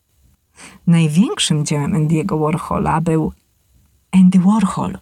Największym 0.86 1.66
dziełem 1.66 1.92
Andy'ego 1.92 2.40
Warhola 2.40 3.00
był 3.00 3.32
Andy 4.14 4.38
Warhol. 4.38 4.98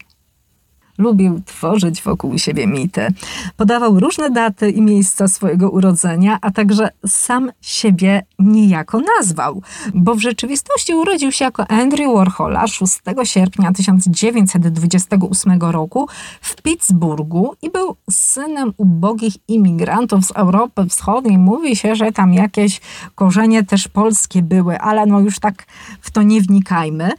Lubił 0.98 1.40
tworzyć 1.46 2.02
wokół 2.02 2.38
siebie 2.38 2.66
mity. 2.66 3.08
Podawał 3.56 4.00
różne 4.00 4.30
daty 4.30 4.70
i 4.70 4.82
miejsca 4.82 5.28
swojego 5.28 5.70
urodzenia, 5.70 6.38
a 6.40 6.50
także 6.50 6.88
sam 7.06 7.52
siebie 7.60 8.22
niejako 8.38 9.00
nazwał, 9.18 9.62
bo 9.94 10.14
w 10.14 10.20
rzeczywistości 10.20 10.94
urodził 10.94 11.32
się 11.32 11.44
jako 11.44 11.70
Andrew 11.70 12.14
Warhola 12.14 12.66
6 12.66 13.00
sierpnia 13.24 13.72
1928 13.72 15.60
roku 15.60 16.08
w 16.40 16.62
Pittsburghu 16.62 17.54
i 17.62 17.70
był 17.70 17.96
synem 18.10 18.72
ubogich 18.76 19.34
imigrantów 19.48 20.24
z 20.24 20.30
Europy 20.30 20.86
Wschodniej. 20.88 21.38
Mówi 21.38 21.76
się, 21.76 21.94
że 21.94 22.12
tam 22.12 22.34
jakieś 22.34 22.80
korzenie 23.14 23.64
też 23.64 23.88
polskie 23.88 24.42
były, 24.42 24.78
ale 24.78 25.06
no 25.06 25.20
już 25.20 25.38
tak 25.38 25.66
w 26.00 26.10
to 26.10 26.22
nie 26.22 26.40
wnikajmy. 26.40 27.10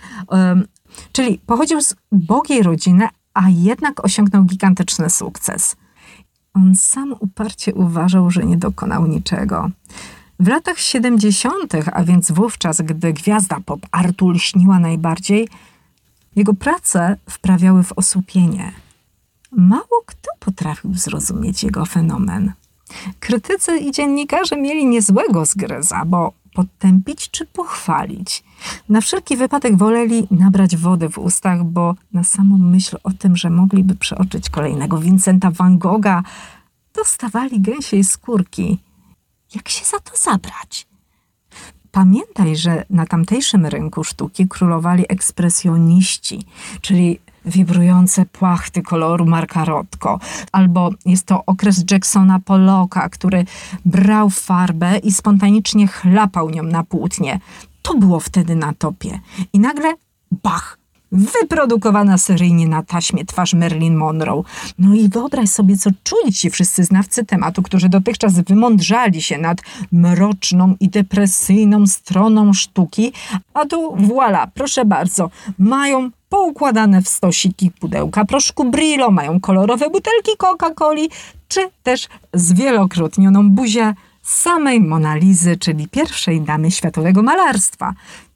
Czyli 1.11 1.39
pochodził 1.45 1.81
z 1.81 1.95
ubogiej 2.11 2.63
rodziny, 2.63 3.07
a 3.33 3.49
jednak 3.49 4.05
osiągnął 4.05 4.43
gigantyczny 4.43 5.09
sukces. 5.09 5.75
On 6.53 6.75
sam 6.75 7.15
uparcie 7.19 7.73
uważał, 7.73 8.31
że 8.31 8.43
nie 8.43 8.57
dokonał 8.57 9.07
niczego. 9.07 9.69
W 10.39 10.47
latach 10.47 10.79
70., 10.79 11.55
a 11.93 12.03
więc 12.03 12.31
wówczas, 12.31 12.81
gdy 12.81 13.13
gwiazda 13.13 13.57
pop 13.65 13.79
artu 13.91 14.29
lśniła 14.29 14.79
najbardziej, 14.79 15.47
jego 16.35 16.53
prace 16.53 17.17
wprawiały 17.29 17.83
w 17.83 17.91
osłupienie. 17.91 18.71
Mało 19.51 20.03
kto 20.05 20.31
potrafił 20.39 20.93
zrozumieć 20.93 21.63
jego 21.63 21.85
fenomen. 21.85 22.53
Krytycy 23.19 23.77
i 23.77 23.91
dziennikarze 23.91 24.57
mieli 24.57 24.85
niezłego 24.85 25.45
zgryza, 25.45 26.05
bo 26.05 26.33
podtępić 26.53 27.29
czy 27.31 27.45
pochwalić. 27.45 28.43
Na 28.89 29.01
wszelki 29.01 29.37
wypadek 29.37 29.77
woleli 29.77 30.27
nabrać 30.31 30.77
wody 30.77 31.09
w 31.09 31.17
ustach, 31.17 31.63
bo 31.63 31.95
na 32.13 32.23
samą 32.23 32.57
myśl 32.57 32.97
o 33.03 33.11
tym, 33.11 33.37
że 33.37 33.49
mogliby 33.49 33.95
przeoczyć 33.95 34.49
kolejnego 34.49 34.97
Vincenta 34.97 35.51
van 35.51 35.77
Gogha, 35.77 36.23
dostawali 36.95 37.61
gęsiej 37.61 38.03
skórki. 38.03 38.79
Jak 39.55 39.69
się 39.69 39.85
za 39.85 39.99
to 39.99 40.17
zabrać? 40.17 40.87
Pamiętaj, 41.91 42.55
że 42.55 42.85
na 42.89 43.05
tamtejszym 43.05 43.65
rynku 43.65 44.03
sztuki 44.03 44.47
królowali 44.47 45.05
ekspresjoniści, 45.09 46.45
czyli 46.81 47.19
wibrujące 47.45 48.25
płachty 48.25 48.81
koloru 48.81 49.25
Marka 49.25 49.65
Rotko. 49.65 50.19
Albo 50.51 50.89
jest 51.05 51.25
to 51.25 51.45
okres 51.45 51.83
Jacksona 51.91 52.39
Pollocka, 52.39 53.09
który 53.09 53.45
brał 53.85 54.29
farbę 54.29 54.97
i 54.97 55.11
spontanicznie 55.11 55.87
chlapał 55.87 56.49
nią 56.49 56.63
na 56.63 56.83
płótnie. 56.83 57.39
To 57.83 57.93
było 57.93 58.19
wtedy 58.19 58.55
na 58.55 58.73
topie. 58.73 59.19
I 59.53 59.59
nagle 59.59 59.93
bach! 60.31 60.77
Wyprodukowana 61.13 62.17
seryjnie 62.17 62.67
na 62.67 62.83
taśmie 62.83 63.25
twarz 63.25 63.53
Marilyn 63.53 63.95
Monroe. 63.95 64.43
No 64.79 64.95
i 64.95 65.09
wyobraź 65.09 65.49
sobie, 65.49 65.77
co 65.77 65.89
czuli 66.03 66.33
ci 66.33 66.49
wszyscy 66.49 66.83
znawcy 66.83 67.25
tematu, 67.25 67.63
którzy 67.63 67.89
dotychczas 67.89 68.39
wymądrzali 68.39 69.21
się 69.21 69.37
nad 69.37 69.57
mroczną 69.91 70.75
i 70.79 70.89
depresyjną 70.89 71.87
stroną 71.87 72.53
sztuki, 72.53 73.13
a 73.53 73.65
tu 73.65 73.95
voilà, 73.95 74.47
proszę 74.53 74.85
bardzo, 74.85 75.29
mają 75.59 76.09
poukładane 76.29 77.01
w 77.01 77.07
stosiki 77.07 77.71
pudełka 77.71 78.25
proszku 78.25 78.71
Brillo, 78.71 79.11
mają 79.11 79.39
kolorowe 79.39 79.89
butelki 79.89 80.31
Coca-Coli, 80.37 81.09
czy 81.47 81.69
też 81.83 82.07
zwielokrotnioną 82.33 83.49
buzię 83.49 83.93
samej 84.23 84.81
Monalizy, 84.81 85.57
czyli 85.57 85.87
pierwszej 85.87 86.41
damy 86.41 86.71
światowego 86.71 87.23
malarstwa. 87.23 87.93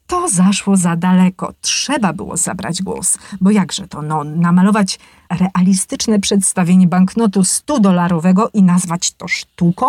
To 0.07 0.29
zaszło 0.29 0.77
za 0.77 0.95
daleko. 0.95 1.53
Trzeba 1.61 2.13
było 2.13 2.37
zabrać 2.37 2.81
głos. 2.81 3.17
Bo 3.41 3.51
jakże 3.51 3.87
to, 3.87 4.01
no, 4.01 4.23
namalować 4.23 4.99
realistyczne 5.29 6.19
przedstawienie 6.19 6.87
banknotu 6.87 7.41
100-dolarowego 7.41 8.49
i 8.53 8.63
nazwać 8.63 9.11
to 9.11 9.27
sztuką? 9.27 9.85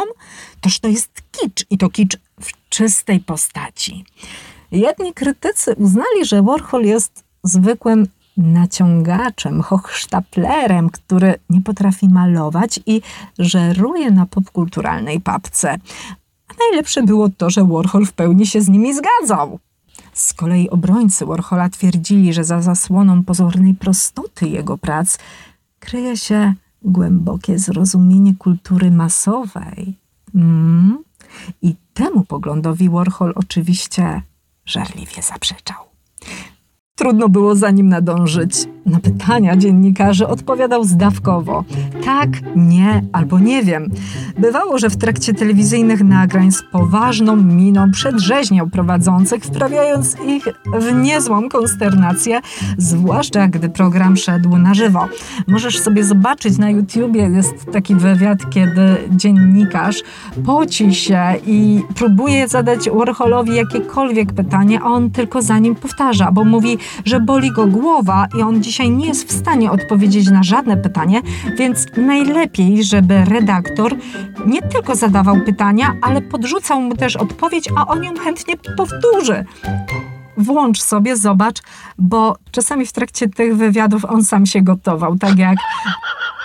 Toż 0.60 0.78
to 0.78 0.88
jest 0.88 1.22
kicz 1.32 1.66
i 1.70 1.78
to 1.78 1.90
kicz 1.90 2.16
w 2.40 2.68
czystej 2.68 3.20
postaci. 3.20 4.04
Jedni 4.70 5.14
krytycy 5.14 5.74
uznali, 5.74 6.24
że 6.24 6.42
Warhol 6.42 6.84
jest 6.84 7.24
zwykłym 7.44 8.06
naciągaczem, 8.38 9.62
hochsztaplerem, 9.62 10.90
który 10.90 11.34
nie 11.50 11.62
potrafi 11.62 12.08
malować 12.08 12.80
i 12.86 13.02
żeruje 13.38 14.10
na 14.10 14.26
popkulturalnej 14.26 15.20
papce. 15.20 15.78
A 16.48 16.54
najlepsze 16.60 17.02
było 17.02 17.28
to, 17.28 17.50
że 17.50 17.64
Warhol 17.64 18.06
w 18.06 18.12
pełni 18.12 18.46
się 18.46 18.60
z 18.60 18.68
nimi 18.68 18.94
zgadzał. 18.94 19.58
Z 20.12 20.34
kolei 20.34 20.70
obrońcy 20.70 21.26
Warhola 21.26 21.68
twierdzili, 21.68 22.32
że 22.32 22.44
za 22.44 22.62
zasłoną 22.62 23.24
pozornej 23.24 23.74
prostoty 23.74 24.48
jego 24.48 24.78
prac 24.78 25.18
kryje 25.80 26.16
się 26.16 26.54
głębokie 26.82 27.58
zrozumienie 27.58 28.34
kultury 28.34 28.90
masowej. 28.90 29.94
Mm. 30.34 31.04
I 31.62 31.74
temu 31.94 32.24
poglądowi 32.24 32.90
Warhol 32.90 33.32
oczywiście 33.36 34.22
żarliwie 34.66 35.22
zaprzeczał. 35.22 35.76
Trudno 36.98 37.28
było 37.28 37.54
za 37.54 37.70
nim 37.70 37.88
nadążyć. 37.88 38.68
Na 38.88 39.00
pytania 39.00 39.56
dziennikarzy 39.56 40.28
odpowiadał 40.28 40.84
zdawkowo: 40.84 41.64
tak, 42.04 42.28
nie 42.56 43.02
albo 43.12 43.38
nie 43.38 43.62
wiem. 43.62 43.90
Bywało, 44.38 44.78
że 44.78 44.90
w 44.90 44.96
trakcie 44.96 45.34
telewizyjnych 45.34 46.04
nagrań 46.04 46.52
z 46.52 46.62
poważną 46.72 47.36
miną 47.36 47.90
przedrzeźniał 47.90 48.68
prowadzących, 48.70 49.44
wprawiając 49.44 50.16
ich 50.26 50.44
w 50.80 50.94
niezłą 50.94 51.48
konsternację, 51.48 52.40
zwłaszcza 52.78 53.48
gdy 53.48 53.68
program 53.68 54.16
szedł 54.16 54.56
na 54.56 54.74
żywo. 54.74 55.08
Możesz 55.48 55.78
sobie 55.78 56.04
zobaczyć 56.04 56.58
na 56.58 56.70
YouTubie, 56.70 57.22
jest 57.22 57.72
taki 57.72 57.94
wywiad, 57.94 58.50
kiedy 58.50 58.96
dziennikarz 59.10 60.02
poci 60.46 60.94
się 60.94 61.22
i 61.46 61.82
próbuje 61.94 62.48
zadać 62.48 62.90
Warholowi 62.90 63.54
jakiekolwiek 63.54 64.32
pytanie, 64.32 64.80
a 64.82 64.84
on 64.84 65.10
tylko 65.10 65.42
za 65.42 65.58
nim 65.58 65.74
powtarza, 65.74 66.32
bo 66.32 66.44
mówi, 66.44 66.78
że 67.04 67.20
boli 67.20 67.52
go 67.52 67.66
głowa 67.66 68.26
i 68.38 68.42
on 68.42 68.62
dzisiaj 68.62 68.77
nie 68.86 69.06
jest 69.06 69.28
w 69.28 69.32
stanie 69.32 69.70
odpowiedzieć 69.70 70.30
na 70.30 70.42
żadne 70.42 70.76
pytanie, 70.76 71.22
więc 71.56 71.86
najlepiej, 71.96 72.84
żeby 72.84 73.24
redaktor 73.24 73.96
nie 74.46 74.62
tylko 74.62 74.94
zadawał 74.94 75.40
pytania, 75.40 75.96
ale 76.02 76.22
podrzucał 76.22 76.80
mu 76.80 76.96
też 76.96 77.16
odpowiedź, 77.16 77.68
a 77.76 77.86
on 77.86 78.04
ją 78.04 78.16
chętnie 78.16 78.54
powtórzy. 78.76 79.44
Włącz 80.36 80.82
sobie, 80.82 81.16
zobacz, 81.16 81.62
bo 81.98 82.36
czasami 82.50 82.86
w 82.86 82.92
trakcie 82.92 83.28
tych 83.28 83.56
wywiadów 83.56 84.04
on 84.04 84.24
sam 84.24 84.46
się 84.46 84.62
gotował, 84.62 85.18
tak 85.18 85.38
jak 85.38 85.58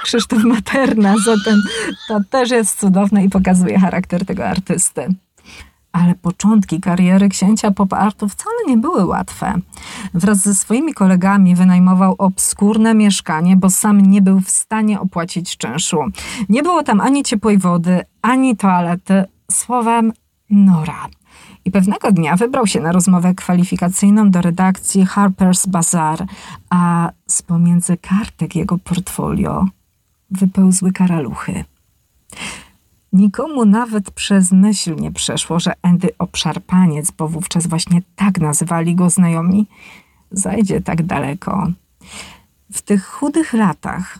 Krzysztof 0.03 0.43
Materna, 0.43 1.15
zatem 1.25 1.61
to 2.07 2.19
też 2.29 2.51
jest 2.51 2.79
cudowne 2.79 3.23
i 3.25 3.29
pokazuje 3.29 3.79
charakter 3.79 4.25
tego 4.25 4.45
artysty. 4.45 5.15
Ale 5.93 6.15
początki 6.15 6.79
kariery 6.81 7.29
księcia 7.29 7.71
pop 7.71 7.93
artu 7.93 8.29
wcale 8.29 8.55
nie 8.67 8.77
były 8.77 9.05
łatwe. 9.05 9.53
Wraz 10.13 10.37
ze 10.37 10.55
swoimi 10.55 10.93
kolegami 10.93 11.55
wynajmował 11.55 12.15
obskurne 12.17 12.93
mieszkanie, 12.93 13.57
bo 13.57 13.69
sam 13.69 14.01
nie 14.01 14.21
był 14.21 14.39
w 14.39 14.49
stanie 14.49 14.99
opłacić 14.99 15.57
czynszu. 15.57 15.97
Nie 16.49 16.63
było 16.63 16.83
tam 16.83 17.01
ani 17.01 17.23
ciepłej 17.23 17.57
wody, 17.57 18.01
ani 18.21 18.57
toalety, 18.57 19.23
słowem 19.51 20.13
nora. 20.49 21.07
I 21.65 21.71
pewnego 21.71 22.11
dnia 22.11 22.35
wybrał 22.35 22.67
się 22.67 22.79
na 22.79 22.91
rozmowę 22.91 23.33
kwalifikacyjną 23.35 24.31
do 24.31 24.41
redakcji 24.41 25.05
Harper's 25.05 25.67
Bazaar, 25.67 26.25
a 26.69 27.11
z 27.27 27.41
pomiędzy 27.41 27.97
kartek 27.97 28.55
jego 28.55 28.77
portfolio 28.77 29.65
wypełzły 30.31 30.91
karaluchy. 30.91 31.63
Nikomu 33.13 33.65
nawet 33.65 34.11
przez 34.11 34.51
myśl 34.51 34.95
nie 34.95 35.11
przeszło, 35.11 35.59
że 35.59 35.73
Andy 35.81 36.09
Obszarpaniec, 36.19 37.11
bo 37.11 37.27
wówczas 37.27 37.67
właśnie 37.67 38.01
tak 38.15 38.39
nazywali 38.39 38.95
go 38.95 39.09
znajomi, 39.09 39.67
zajdzie 40.31 40.81
tak 40.81 41.03
daleko. 41.03 41.67
W 42.71 42.81
tych 42.81 43.05
chudych 43.05 43.53
latach 43.53 44.19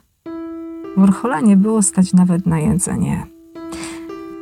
Warhola 0.98 1.40
nie 1.40 1.58
było 1.58 1.82
stać 1.82 2.14
nawet 2.14 2.46
na 2.46 2.60
jedzenie. 2.60 3.26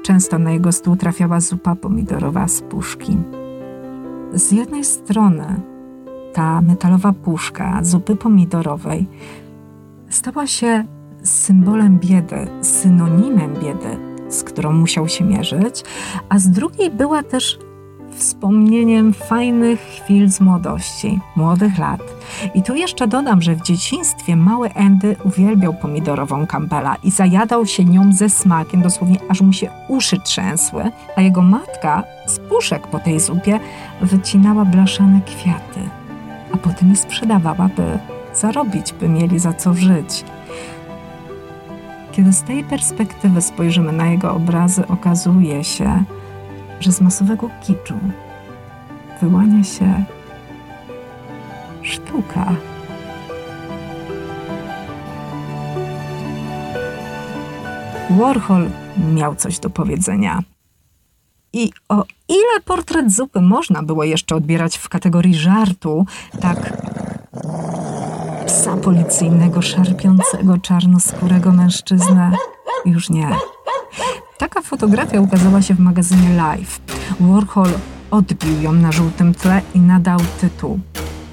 Często 0.03 0.39
na 0.39 0.51
jego 0.51 0.71
stół 0.71 0.95
trafiała 0.95 1.39
zupa 1.39 1.75
pomidorowa 1.75 2.47
z 2.47 2.61
puszki. 2.61 3.17
Z 4.33 4.51
jednej 4.51 4.83
strony 4.83 5.61
ta 6.33 6.61
metalowa 6.61 7.13
puszka 7.13 7.79
zupy 7.83 8.15
pomidorowej 8.15 9.07
stała 10.09 10.47
się 10.47 10.85
symbolem 11.23 11.99
biedy, 11.99 12.47
synonimem 12.61 13.53
biedy, 13.53 14.10
z 14.31 14.43
którą 14.43 14.73
musiał 14.73 15.07
się 15.07 15.23
mierzyć, 15.23 15.83
a 16.29 16.39
z 16.39 16.49
drugiej 16.49 16.89
była 16.89 17.23
też 17.23 17.59
wspomnieniem 18.11 19.13
fajnych 19.13 19.79
chwil 19.79 20.29
z 20.29 20.41
młodości, 20.41 21.19
młodych 21.35 21.77
lat. 21.77 22.01
I 22.55 22.63
tu 22.63 22.75
jeszcze 22.75 23.07
dodam, 23.07 23.41
że 23.41 23.55
w 23.55 23.61
dzieciństwie 23.61 24.35
mały 24.35 24.73
Andy 24.73 25.15
uwielbiał 25.23 25.73
pomidorową 25.73 26.47
kampela 26.47 26.95
i 27.03 27.11
zajadał 27.11 27.65
się 27.65 27.85
nią 27.85 28.13
ze 28.13 28.29
smakiem, 28.29 28.81
dosłownie 28.81 29.17
aż 29.29 29.41
mu 29.41 29.53
się 29.53 29.69
uszy 29.87 30.19
trzęsły, 30.19 30.91
a 31.15 31.21
jego 31.21 31.41
matka 31.41 32.03
z 32.27 32.39
puszek 32.39 32.87
po 32.87 32.99
tej 32.99 33.19
zupie 33.19 33.59
wycinała 34.01 34.65
blaszane 34.65 35.21
kwiaty, 35.21 35.89
a 36.53 36.57
potem 36.57 36.89
je 36.89 36.95
sprzedawała, 36.95 37.69
by 37.75 37.99
zarobić, 38.33 38.93
by 38.93 39.09
mieli 39.09 39.39
za 39.39 39.53
co 39.53 39.73
żyć. 39.73 40.23
Kiedy 42.11 42.33
z 42.33 42.43
tej 42.43 42.63
perspektywy 42.63 43.41
spojrzymy 43.41 43.91
na 43.91 44.07
jego 44.07 44.33
obrazy, 44.33 44.87
okazuje 44.87 45.63
się, 45.63 46.03
że 46.79 46.91
z 46.91 47.01
masowego 47.01 47.49
kiczu 47.63 47.95
wyłania 49.21 49.63
się 49.63 50.03
sztuka. 51.81 52.55
Warhol 58.09 58.69
miał 59.13 59.35
coś 59.35 59.59
do 59.59 59.69
powiedzenia. 59.69 60.39
I 61.53 61.71
o 61.89 62.05
ile 62.29 62.61
portret 62.65 63.11
zupy 63.11 63.41
można 63.41 63.83
było 63.83 64.03
jeszcze 64.03 64.35
odbierać 64.35 64.77
w 64.77 64.89
kategorii 64.89 65.35
żartu, 65.35 66.05
tak 66.41 66.73
psa 68.51 68.77
policyjnego 68.77 69.61
szarpiącego 69.61 70.57
czarnoskórego 70.57 71.51
mężczyznę 71.51 72.31
już 72.85 73.09
nie. 73.09 73.29
Taka 74.37 74.61
fotografia 74.61 75.21
ukazała 75.21 75.61
się 75.61 75.73
w 75.73 75.79
magazynie 75.79 76.29
Life. 76.29 76.79
Warhol 77.19 77.69
odbił 78.11 78.61
ją 78.61 78.73
na 78.73 78.91
żółtym 78.91 79.33
tle 79.33 79.61
i 79.75 79.79
nadał 79.79 80.19
tytuł 80.41 80.79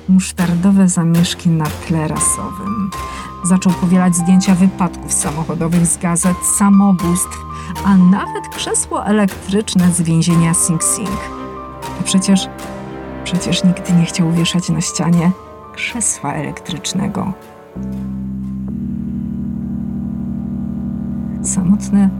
Musztardowe 0.09 0.89
zamieszki 0.89 1.49
na 1.49 1.67
tle 1.67 2.09
rasowym. 2.09 2.91
Zaczął 3.45 3.73
powielać 3.73 4.17
zdjęcia 4.17 4.55
wypadków 4.55 5.13
samochodowych 5.13 5.87
z 5.87 5.99
gazet, 5.99 6.37
samobójstw, 6.59 7.39
a 7.85 7.97
nawet 7.97 8.49
krzesło 8.57 9.07
elektryczne 9.07 9.93
z 9.93 10.03
więzienia 10.03 10.55
Sing 10.55 10.85
Sing. 10.85 11.21
A 12.01 12.03
przecież, 12.03 12.49
przecież 13.25 13.65
nigdy 13.65 13.93
nie 13.93 14.05
chciał 14.05 14.33
wieszać 14.33 14.69
na 14.69 14.81
ścianie 14.81 15.33
krzesła 15.79 16.35
elektrycznego. 16.35 17.33
Samotny, 21.43 22.11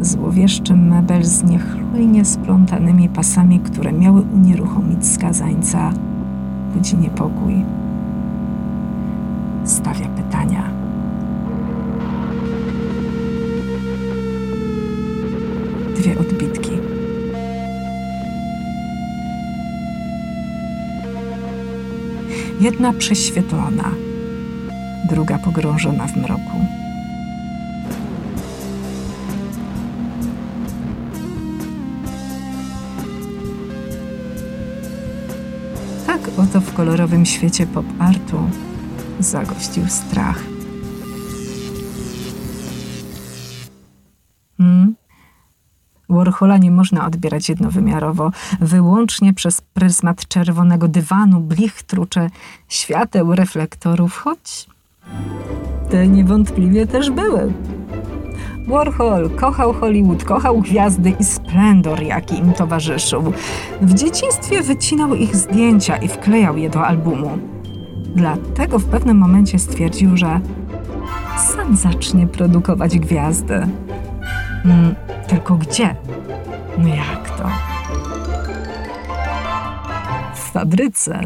złowieszczy 0.00 0.74
mebel 0.74 1.24
z 1.24 1.42
niechlujnie 1.42 2.24
splątanymi 2.24 3.08
pasami, 3.08 3.60
które 3.60 3.92
miały 3.92 4.20
unieruchomić 4.20 5.06
skazańca, 5.06 5.92
budzi 6.74 6.96
niepokój. 6.96 7.54
Stawia 9.64 10.08
pytania. 10.08 10.62
Dwie 15.96 16.18
odbitki. 16.18 16.75
Jedna 22.60 22.92
prześwietlona, 22.92 23.90
druga 25.10 25.38
pogrążona 25.38 26.06
w 26.06 26.16
mroku. 26.16 26.60
Tak 36.06 36.20
oto 36.38 36.60
w 36.60 36.72
kolorowym 36.74 37.26
świecie 37.26 37.66
pop 37.66 37.86
artu 37.98 38.38
zagościł 39.20 39.88
strach. 39.88 40.55
Warhola 46.16 46.58
nie 46.58 46.70
można 46.70 47.06
odbierać 47.06 47.48
jednowymiarowo, 47.48 48.30
wyłącznie 48.60 49.34
przez 49.34 49.60
pryzmat 49.60 50.28
czerwonego 50.28 50.88
dywanu, 50.88 51.40
blichtru 51.40 52.06
czy 52.06 52.30
świateł 52.68 53.34
reflektorów, 53.34 54.18
choć 54.18 54.66
te 55.90 56.08
niewątpliwie 56.08 56.86
też 56.86 57.10
były. 57.10 57.52
Warhol 58.68 59.30
kochał 59.30 59.72
Hollywood, 59.72 60.24
kochał 60.24 60.60
gwiazdy 60.60 61.10
i 61.20 61.24
splendor, 61.24 62.02
jaki 62.02 62.38
im 62.38 62.52
towarzyszył. 62.52 63.32
W 63.80 63.94
dzieciństwie 63.94 64.62
wycinał 64.62 65.14
ich 65.14 65.36
zdjęcia 65.36 65.96
i 65.96 66.08
wklejał 66.08 66.56
je 66.56 66.70
do 66.70 66.86
albumu. 66.86 67.38
Dlatego 68.14 68.78
w 68.78 68.84
pewnym 68.84 69.18
momencie 69.18 69.58
stwierdził, 69.58 70.16
że 70.16 70.40
sam 71.38 71.76
zacznie 71.76 72.26
produkować 72.26 72.98
gwiazdy. 72.98 73.66
Mm, 74.64 74.94
tylko 75.28 75.54
gdzie? 75.54 75.94
No 76.78 76.88
jak 76.88 77.30
to? 77.38 77.50
W 80.34 80.52
fabryce. 80.52 81.20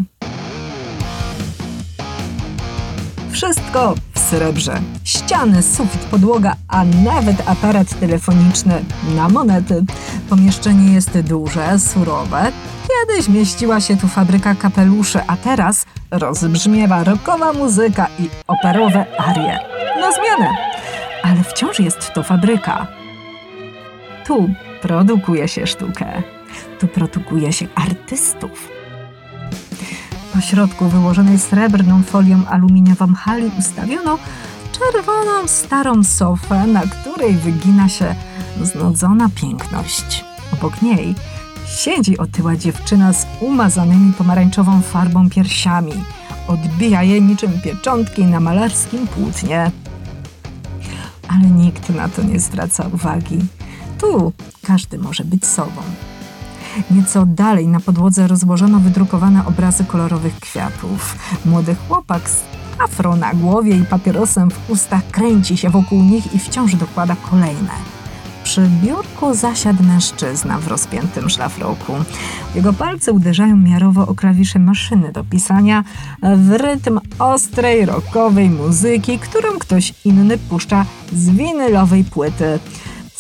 Wszystko 3.32 3.94
w 4.14 4.18
srebrze. 4.18 4.80
Ściany, 5.04 5.62
sufit, 5.62 6.00
podłoga, 6.00 6.56
a 6.68 6.84
nawet 6.84 7.48
aparat 7.48 8.00
telefoniczny 8.00 8.84
na 9.16 9.28
monety. 9.28 9.84
Pomieszczenie 10.30 10.92
jest 10.94 11.20
duże, 11.20 11.78
surowe. 11.78 12.52
Kiedyś 12.88 13.28
mieściła 13.28 13.80
się 13.80 13.96
tu 13.96 14.08
fabryka 14.08 14.54
kapeluszy, 14.54 15.20
a 15.26 15.36
teraz 15.36 15.86
rozbrzmiewa 16.10 17.04
rockowa 17.04 17.52
muzyka 17.52 18.06
i 18.18 18.28
operowe 18.46 19.06
arie. 19.18 19.58
Na 20.00 20.12
zmianę! 20.12 20.56
Ale 21.22 21.44
wciąż 21.44 21.80
jest 21.80 22.12
to 22.14 22.22
fabryka. 22.22 22.99
Tu 24.30 24.48
produkuje 24.82 25.48
się 25.48 25.66
sztukę. 25.66 26.22
Tu 26.80 26.88
produkuje 26.88 27.52
się 27.52 27.66
artystów. 27.74 28.68
Po 30.34 30.40
środku 30.40 30.88
wyłożonej 30.88 31.38
srebrną 31.38 32.02
folią 32.02 32.46
aluminiową 32.46 33.14
hali 33.14 33.50
ustawiono 33.58 34.18
czerwoną 34.72 35.48
starą 35.48 36.04
sofę, 36.04 36.66
na 36.66 36.80
której 36.80 37.34
wygina 37.34 37.88
się 37.88 38.14
znudzona 38.62 39.28
piękność. 39.34 40.24
Obok 40.52 40.82
niej 40.82 41.14
siedzi 41.78 42.18
otyła 42.18 42.56
dziewczyna 42.56 43.12
z 43.12 43.26
umazanymi 43.40 44.12
pomarańczową 44.12 44.82
farbą 44.82 45.30
piersiami. 45.30 46.04
Odbija 46.48 47.02
je 47.02 47.20
niczym 47.20 47.60
pieczątki 47.64 48.24
na 48.24 48.40
malarskim 48.40 49.06
płótnie. 49.06 49.70
Ale 51.28 51.46
nikt 51.46 51.90
na 51.90 52.08
to 52.08 52.22
nie 52.22 52.40
zwraca 52.40 52.88
uwagi. 52.92 53.38
Tu 54.00 54.32
każdy 54.66 54.98
może 54.98 55.24
być 55.24 55.46
sobą. 55.46 55.82
Nieco 56.90 57.26
dalej 57.26 57.68
na 57.68 57.80
podłodze 57.80 58.26
rozłożono 58.26 58.80
wydrukowane 58.80 59.46
obrazy 59.46 59.84
kolorowych 59.84 60.40
kwiatów. 60.40 61.16
Młody 61.44 61.76
chłopak 61.88 62.30
z 62.30 62.42
afro 62.78 63.16
na 63.16 63.34
głowie 63.34 63.76
i 63.76 63.84
papierosem 63.84 64.50
w 64.50 64.70
ustach 64.70 65.06
kręci 65.10 65.56
się 65.56 65.70
wokół 65.70 66.02
nich 66.02 66.34
i 66.34 66.38
wciąż 66.38 66.74
dokłada 66.74 67.16
kolejne. 67.30 67.70
Przy 68.44 68.68
biurku 68.82 69.34
zasiadł 69.34 69.82
mężczyzna 69.82 70.58
w 70.58 70.68
rozpiętym 70.68 71.30
szlafroku. 71.30 71.92
Jego 72.54 72.72
palce 72.72 73.12
uderzają 73.12 73.56
miarowo 73.56 74.06
o 74.06 74.14
klawisze 74.14 74.58
maszyny 74.58 75.12
do 75.12 75.24
pisania 75.24 75.84
w 76.36 76.50
rytm 76.50 77.00
ostrej, 77.18 77.86
rockowej 77.86 78.50
muzyki, 78.50 79.18
którą 79.18 79.58
ktoś 79.58 79.94
inny 80.04 80.38
puszcza 80.38 80.84
z 81.12 81.30
winylowej 81.30 82.04
płyty. 82.04 82.58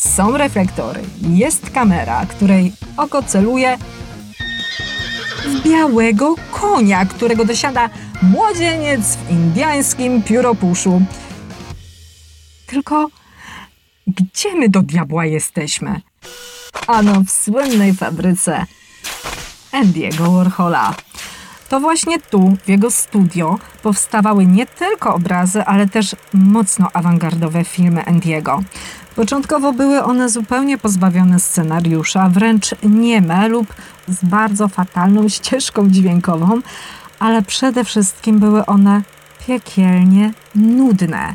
Są 0.00 0.36
reflektory, 0.36 1.00
jest 1.30 1.70
kamera, 1.70 2.26
której 2.26 2.72
oko 2.96 3.22
celuje 3.22 3.78
w 5.46 5.62
białego 5.62 6.34
konia, 6.50 7.06
którego 7.06 7.44
dosiada 7.44 7.90
młodzieniec 8.22 9.16
w 9.16 9.30
indyjskim 9.30 10.22
pióropuszu. 10.22 11.02
Tylko 12.66 13.08
gdzie 14.06 14.54
my 14.54 14.68
do 14.68 14.82
diabła 14.82 15.26
jesteśmy? 15.26 16.00
Ano 16.86 17.22
w 17.26 17.30
słynnej 17.30 17.94
fabryce 17.94 18.66
Andy'ego 19.72 20.36
Warhola. 20.36 20.94
To 21.68 21.80
właśnie 21.80 22.18
tu, 22.20 22.56
w 22.64 22.68
jego 22.68 22.90
studio, 22.90 23.58
powstawały 23.82 24.46
nie 24.46 24.66
tylko 24.66 25.14
obrazy, 25.14 25.64
ale 25.64 25.88
też 25.88 26.16
mocno 26.32 26.88
awangardowe 26.92 27.64
filmy 27.64 28.02
Andy'ego. 28.02 28.62
Początkowo 29.20 29.72
były 29.72 30.02
one 30.02 30.28
zupełnie 30.28 30.78
pozbawione 30.78 31.40
scenariusza, 31.40 32.28
wręcz 32.28 32.74
nieme 32.82 33.48
lub 33.48 33.74
z 34.08 34.24
bardzo 34.24 34.68
fatalną 34.68 35.28
ścieżką 35.28 35.90
dźwiękową, 35.90 36.60
ale 37.18 37.42
przede 37.42 37.84
wszystkim 37.84 38.38
były 38.38 38.66
one 38.66 39.02
piekielnie 39.46 40.32
nudne. 40.54 41.34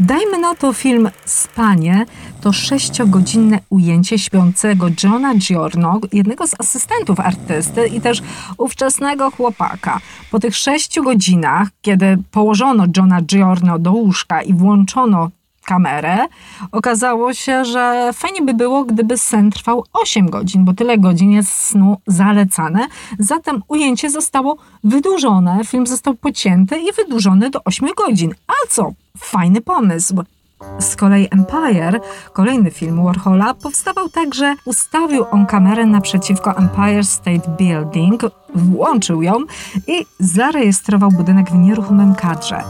Dajmy 0.00 0.38
na 0.38 0.54
to 0.54 0.72
film 0.72 1.10
Spanie, 1.24 2.06
to 2.40 2.52
sześciogodzinne 2.52 3.58
ujęcie 3.70 4.18
śpiącego 4.18 4.86
Johna 5.02 5.34
Giorno, 5.34 6.00
jednego 6.12 6.46
z 6.46 6.60
asystentów 6.60 7.20
artysty 7.20 7.86
i 7.86 8.00
też 8.00 8.22
ówczesnego 8.58 9.30
chłopaka. 9.30 10.00
Po 10.30 10.38
tych 10.38 10.56
sześciu 10.56 11.02
godzinach, 11.02 11.68
kiedy 11.82 12.18
położono 12.30 12.84
Johna 12.96 13.22
Giorno 13.22 13.78
do 13.78 13.92
łóżka 13.92 14.42
i 14.42 14.54
włączono 14.54 15.30
kamerę, 15.66 16.18
okazało 16.72 17.34
się, 17.34 17.64
że 17.64 18.10
fajnie 18.12 18.42
by 18.42 18.54
było, 18.54 18.84
gdyby 18.84 19.18
sen 19.18 19.50
trwał 19.50 19.84
8 19.92 20.30
godzin, 20.30 20.64
bo 20.64 20.74
tyle 20.74 20.98
godzin 20.98 21.30
jest 21.30 21.52
snu 21.52 21.96
zalecane. 22.06 22.86
Zatem 23.18 23.62
ujęcie 23.68 24.10
zostało 24.10 24.56
wydłużone, 24.84 25.60
film 25.64 25.86
został 25.86 26.14
pocięty 26.14 26.78
i 26.78 26.92
wydłużony 26.92 27.50
do 27.50 27.64
8 27.64 27.88
godzin. 27.96 28.34
A 28.46 28.68
co? 28.68 28.92
Fajny 29.18 29.60
pomysł. 29.60 30.14
Z 30.78 30.96
kolei 30.96 31.28
Empire, 31.30 32.00
kolejny 32.32 32.70
film 32.70 33.04
Warhola, 33.04 33.54
powstawał 33.54 34.08
tak, 34.08 34.34
że 34.34 34.54
ustawił 34.64 35.24
on 35.30 35.46
kamerę 35.46 35.86
naprzeciwko 35.86 36.56
Empire 36.56 37.04
State 37.04 37.56
Building, 37.58 38.22
włączył 38.54 39.22
ją 39.22 39.34
i 39.86 40.06
zarejestrował 40.20 41.10
budynek 41.10 41.50
w 41.50 41.54
nieruchomym 41.54 42.14
kadrze. 42.14 42.62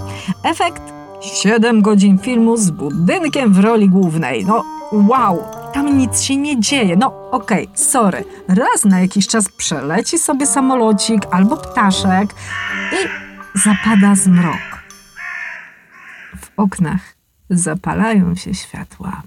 Efekt 0.45 0.96
7 1.21 1.83
godzin 1.83 2.19
filmu 2.19 2.57
z 2.57 2.71
budynkiem 2.71 3.53
w 3.53 3.59
roli 3.59 3.89
głównej. 3.89 4.45
No 4.45 4.65
wow, 4.93 5.45
tam 5.75 5.99
nic 5.99 6.21
się 6.21 6.37
nie 6.37 6.61
dzieje. 6.61 6.97
No 6.97 7.31
okej, 7.31 7.65
okay, 7.65 7.79
sorry. 7.79 8.25
Raz 8.49 8.85
na 8.85 9.01
jakiś 9.01 9.27
czas 9.27 9.49
przeleci 9.49 10.19
sobie 10.19 10.47
samolocik 10.47 11.23
albo 11.31 11.57
ptaszek 11.57 12.35
i 12.93 13.09
zapada 13.59 14.15
zmrok. 14.15 14.85
W 16.41 16.51
oknach 16.57 17.01
zapalają 17.51 18.35
się 18.35 18.55
światła. 18.55 19.23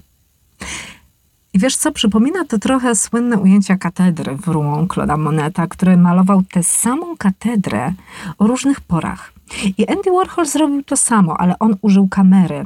I 1.52 1.58
wiesz 1.58 1.76
co, 1.76 1.92
przypomina 1.92 2.44
to 2.44 2.58
trochę 2.58 2.94
słynne 2.94 3.38
ujęcia 3.38 3.76
katedry 3.76 4.36
w 4.36 4.48
Rouen 4.48 4.86
Claude'a 4.86 5.18
Moneta, 5.18 5.66
który 5.66 5.96
malował 5.96 6.42
tę 6.42 6.62
samą 6.62 7.16
katedrę 7.16 7.92
o 8.38 8.46
różnych 8.46 8.80
porach. 8.80 9.32
I 9.78 9.86
Andy 9.86 10.10
Warhol 10.10 10.46
zrobił 10.46 10.82
to 10.82 10.96
samo, 10.96 11.40
ale 11.40 11.58
on 11.58 11.76
użył 11.82 12.08
kamery. 12.08 12.64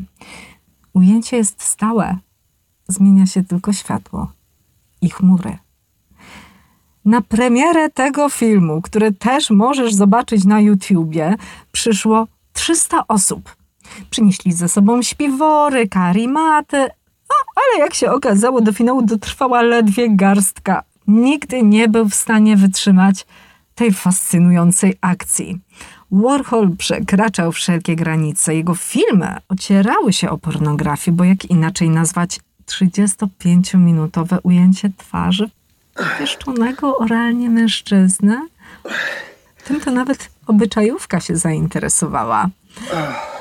Ujęcie 0.93 1.37
jest 1.37 1.63
stałe, 1.63 2.19
zmienia 2.89 3.27
się 3.27 3.45
tylko 3.45 3.73
światło 3.73 4.33
i 5.01 5.11
chmury. 5.11 5.59
Na 7.05 7.21
premierę 7.21 7.91
tego 7.91 8.29
filmu, 8.29 8.83
który 8.83 9.13
też 9.13 9.51
możesz 9.51 9.95
zobaczyć 9.95 10.45
na 10.45 10.61
YouTubie, 10.61 11.37
przyszło 11.73 12.27
300 12.53 13.07
osób. 13.09 13.57
Przynieśli 14.11 14.53
ze 14.53 14.69
sobą 14.69 15.03
śpiwory, 15.03 15.89
karimaty, 15.89 16.77
no, 17.31 17.35
ale 17.57 17.85
jak 17.85 17.95
się 17.95 18.11
okazało, 18.11 18.61
do 18.61 18.73
finału 18.73 19.03
dotrwała 19.03 19.63
ledwie 19.63 20.17
garstka. 20.17 20.83
Nigdy 21.07 21.63
nie 21.63 21.89
był 21.89 22.09
w 22.09 22.15
stanie 22.15 22.57
wytrzymać 22.57 23.27
tej 23.75 23.93
fascynującej 23.93 24.99
akcji. 25.01 25.61
Warhol 26.15 26.77
przekraczał 26.77 27.53
wszelkie 27.53 27.97
granice. 27.97 28.55
Jego 28.55 28.75
filmy 28.75 29.37
ocierały 29.49 30.13
się 30.13 30.31
o 30.31 30.39
pornografię, 30.39 31.13
bo 31.13 31.25
jak 31.25 31.45
inaczej 31.45 31.91
nazwać 31.91 32.41
35-minutowe 32.67 34.39
ujęcie 34.43 34.91
twarzy 34.97 35.51
pieszczonego 36.19 36.99
oralnie 36.99 37.51
mężczyzny? 37.51 38.49
Tym 39.65 39.81
to 39.81 39.91
nawet 39.91 40.31
obyczajówka 40.47 41.21
się 41.21 41.37
zainteresowała. 41.37 42.49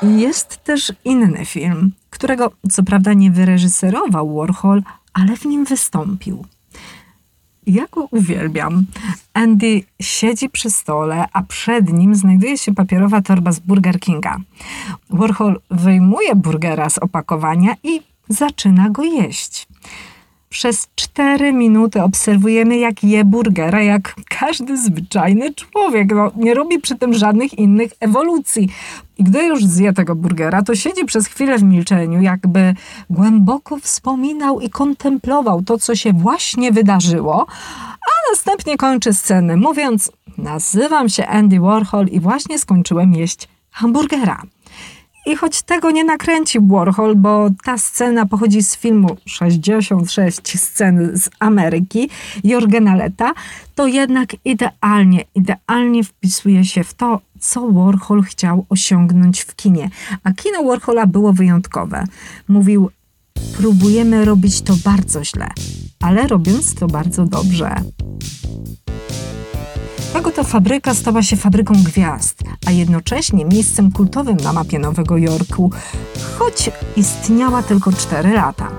Jest 0.01 0.63
też 0.63 0.93
inny 1.05 1.45
film, 1.45 1.91
którego 2.09 2.51
co 2.71 2.83
prawda 2.83 3.13
nie 3.13 3.31
wyreżyserował 3.31 4.35
Warhol, 4.35 4.83
ale 5.13 5.37
w 5.37 5.45
nim 5.45 5.65
wystąpił. 5.65 6.45
Ja 7.67 7.85
go 7.91 8.07
uwielbiam. 8.11 8.85
Andy 9.33 9.83
siedzi 10.01 10.49
przy 10.49 10.69
stole, 10.69 11.25
a 11.33 11.43
przed 11.43 11.93
nim 11.93 12.15
znajduje 12.15 12.57
się 12.57 12.73
papierowa 12.73 13.21
torba 13.21 13.51
z 13.51 13.59
Burger 13.59 13.99
Kinga. 13.99 14.37
Warhol 15.09 15.59
wyjmuje 15.71 16.35
burgera 16.35 16.89
z 16.89 16.97
opakowania 16.97 17.75
i 17.83 18.01
zaczyna 18.29 18.89
go 18.89 19.03
jeść. 19.03 19.67
Przez 20.53 20.87
cztery 20.95 21.53
minuty 21.53 22.01
obserwujemy, 22.01 22.77
jak 22.77 23.03
je 23.03 23.25
burgera, 23.25 23.81
jak 23.81 24.15
każdy 24.29 24.77
zwyczajny 24.77 25.53
człowiek. 25.53 26.15
No, 26.15 26.31
nie 26.35 26.53
robi 26.53 26.79
przy 26.79 26.95
tym 26.95 27.13
żadnych 27.13 27.59
innych 27.59 27.91
ewolucji. 27.99 28.69
I 29.17 29.23
gdy 29.23 29.45
już 29.45 29.65
zje 29.65 29.93
tego 29.93 30.15
burgera, 30.15 30.63
to 30.63 30.75
siedzi 30.75 31.05
przez 31.05 31.27
chwilę 31.27 31.57
w 31.57 31.63
milczeniu, 31.63 32.21
jakby 32.21 32.75
głęboko 33.09 33.77
wspominał 33.77 34.59
i 34.59 34.69
kontemplował 34.69 35.61
to, 35.61 35.77
co 35.77 35.95
się 35.95 36.13
właśnie 36.13 36.71
wydarzyło, 36.71 37.45
a 38.01 38.31
następnie 38.31 38.77
kończy 38.77 39.13
scenę, 39.13 39.57
mówiąc: 39.57 40.11
Nazywam 40.37 41.09
się 41.09 41.27
Andy 41.27 41.59
Warhol 41.59 42.07
i 42.07 42.19
właśnie 42.19 42.59
skończyłem 42.59 43.13
jeść 43.13 43.47
hamburgera. 43.71 44.41
I 45.25 45.35
choć 45.35 45.61
tego 45.61 45.91
nie 45.91 46.03
nakręcił 46.03 46.67
Warhol, 46.67 47.15
bo 47.15 47.49
ta 47.63 47.77
scena 47.77 48.25
pochodzi 48.25 48.63
z 48.63 48.77
filmu 48.77 49.17
66 49.25 50.59
scen 50.59 51.11
z 51.13 51.29
Ameryki 51.39 52.09
Jorgena 52.43 52.95
Leta, 52.95 53.33
to 53.75 53.87
jednak 53.87 54.35
idealnie, 54.45 55.23
idealnie 55.35 56.03
wpisuje 56.03 56.65
się 56.65 56.83
w 56.83 56.93
to, 56.93 57.21
co 57.39 57.71
Warhol 57.71 58.23
chciał 58.23 58.65
osiągnąć 58.69 59.41
w 59.41 59.55
kinie. 59.55 59.89
A 60.23 60.31
kino 60.31 60.63
Warhola 60.63 61.07
było 61.07 61.33
wyjątkowe. 61.33 62.03
Mówił, 62.47 62.89
próbujemy 63.57 64.25
robić 64.25 64.61
to 64.61 64.73
bardzo 64.85 65.23
źle, 65.23 65.47
ale 66.01 66.27
robiąc 66.27 66.75
to 66.75 66.87
bardzo 66.87 67.25
dobrze. 67.25 67.75
Jego 70.15 70.31
to 70.31 70.43
fabryka 70.43 70.93
stała 70.93 71.23
się 71.23 71.35
fabryką 71.35 71.73
gwiazd, 71.73 72.43
a 72.67 72.71
jednocześnie 72.71 73.45
miejscem 73.45 73.91
kultowym 73.91 74.37
na 74.37 74.53
mapie 74.53 74.79
Nowego 74.79 75.17
Jorku, 75.17 75.71
choć 76.39 76.71
istniała 76.97 77.63
tylko 77.63 77.91
4 77.91 78.33
lata. 78.33 78.71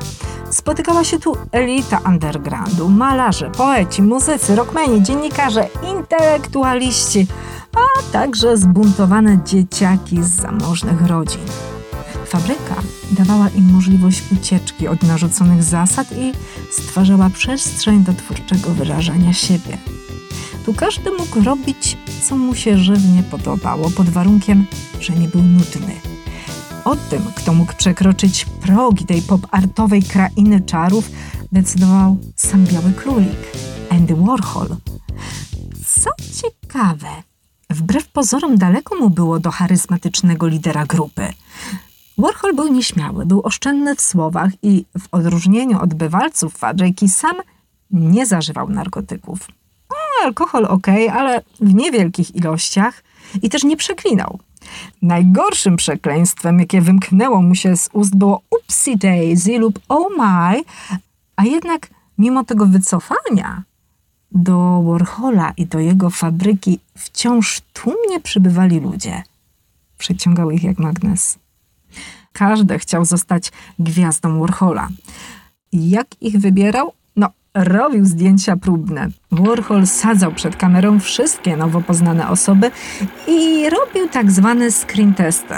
Spotykała 0.51 1.05
się 1.05 1.19
tu 1.19 1.37
elita 1.53 2.01
undergroundu, 2.07 2.89
malarze, 2.89 3.51
poeci, 3.51 4.03
muzycy, 4.03 4.57
rockmeni, 4.57 5.03
dziennikarze, 5.03 5.69
intelektualiści, 5.91 7.27
a 7.77 8.13
także 8.13 8.57
zbuntowane 8.57 9.39
dzieciaki 9.45 10.23
z 10.23 10.29
zamożnych 10.29 11.07
rodzin. 11.07 11.45
Fabryka 12.27 12.75
dawała 13.11 13.49
im 13.49 13.73
możliwość 13.73 14.23
ucieczki 14.33 14.89
od 14.89 15.03
narzuconych 15.03 15.63
zasad 15.63 16.07
i 16.13 16.33
stwarzała 16.71 17.31
przestrzeń 17.31 18.05
do 18.05 18.13
twórczego 18.13 18.71
wyrażania 18.71 19.33
siebie. 19.33 19.79
Tu 20.65 20.75
każdy 20.75 21.11
mógł 21.11 21.45
robić, 21.45 21.99
co 22.23 22.37
mu 22.37 22.55
się 22.55 22.79
żywnie 22.79 23.23
podobało, 23.23 23.91
pod 23.91 24.09
warunkiem, 24.09 24.67
że 25.01 25.13
nie 25.13 25.29
był 25.29 25.43
nudny. 25.43 26.01
O 26.85 26.97
tym, 26.97 27.23
kto 27.35 27.55
mógł 27.55 27.73
przekroczyć 27.77 28.47
progi 28.61 29.05
tej 29.05 29.23
pop-artowej 29.23 30.03
krainy 30.03 30.61
czarów, 30.61 31.11
decydował 31.53 32.17
sam 32.37 32.65
Biały 32.65 32.93
Królik, 32.93 33.39
Andy 33.91 34.15
Warhol. 34.17 34.69
Co 35.87 36.11
ciekawe, 36.43 37.09
wbrew 37.71 38.09
pozorom 38.09 38.59
daleko 38.59 38.97
mu 38.97 39.11
było 39.11 39.41
do 39.41 39.51
charyzmatycznego 39.51 40.47
lidera 40.47 40.87
grupy. 40.87 41.33
Warhol 42.19 42.55
był 42.55 42.69
nieśmiały, 42.69 43.27
był 43.27 43.41
oszczędny 43.45 43.97
w 43.97 44.01
słowach 44.01 44.51
i 44.63 44.85
w 44.99 45.09
odróżnieniu 45.11 45.81
od 45.81 45.95
bywalców 45.95 46.57
fabryki 46.57 47.09
sam 47.09 47.37
nie 47.91 48.27
zażywał 48.27 48.69
narkotyków. 48.69 49.49
Alkohol 50.23 50.65
ok, 50.65 50.87
ale 51.13 51.43
w 51.61 51.75
niewielkich 51.75 52.37
ilościach 52.37 53.03
i 53.43 53.49
też 53.49 53.65
nie 53.65 53.77
przeklinał. 53.77 54.39
Najgorszym 55.03 55.77
przekleństwem, 55.77 56.59
jakie 56.61 56.81
wymknęło 56.81 57.43
mu 57.43 57.55
się 57.55 57.77
z 57.77 57.89
ust, 57.93 58.17
było 58.17 58.43
upsy 58.51 58.97
daisy 58.97 59.59
lub 59.59 59.79
oh 59.89 60.09
my, 60.17 60.63
a 61.37 61.45
jednak 61.45 61.89
mimo 62.19 62.45
tego 62.45 62.67
wycofania 62.67 63.63
do 64.33 64.83
Warhola 64.83 65.53
i 65.57 65.67
do 65.67 65.79
jego 65.79 66.11
fabryki 66.11 66.79
wciąż 66.99 67.61
tłumnie 67.73 68.21
przybywali 68.21 68.81
ludzie. 68.81 69.23
Przyciągał 69.99 70.51
ich 70.51 70.63
jak 70.63 70.79
magnes. 70.79 71.39
Każdy 72.33 72.79
chciał 72.79 73.05
zostać 73.05 73.53
gwiazdą 73.79 74.41
Warhola. 74.41 74.89
Jak 75.73 76.07
ich 76.21 76.39
wybierał? 76.41 76.93
Robił 77.55 78.05
zdjęcia 78.05 78.57
próbne. 78.57 79.09
Warhol 79.31 79.87
sadzał 79.87 80.33
przed 80.33 80.57
kamerą 80.57 81.01
wszystkie 81.01 81.57
nowo 81.57 81.81
poznane 81.81 82.29
osoby 82.29 82.71
i 83.27 83.71
robił 83.71 84.09
tak 84.09 84.31
zwane 84.31 84.71
screen 84.71 85.15
testy. 85.15 85.55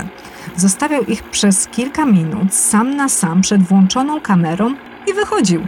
Zostawiał 0.57 1.05
ich 1.05 1.23
przez 1.23 1.67
kilka 1.67 2.07
minut 2.07 2.55
sam 2.55 2.97
na 2.97 3.09
sam 3.09 3.41
przed 3.41 3.63
włączoną 3.63 4.21
kamerą 4.21 4.75
i 5.11 5.15
wychodził. 5.15 5.67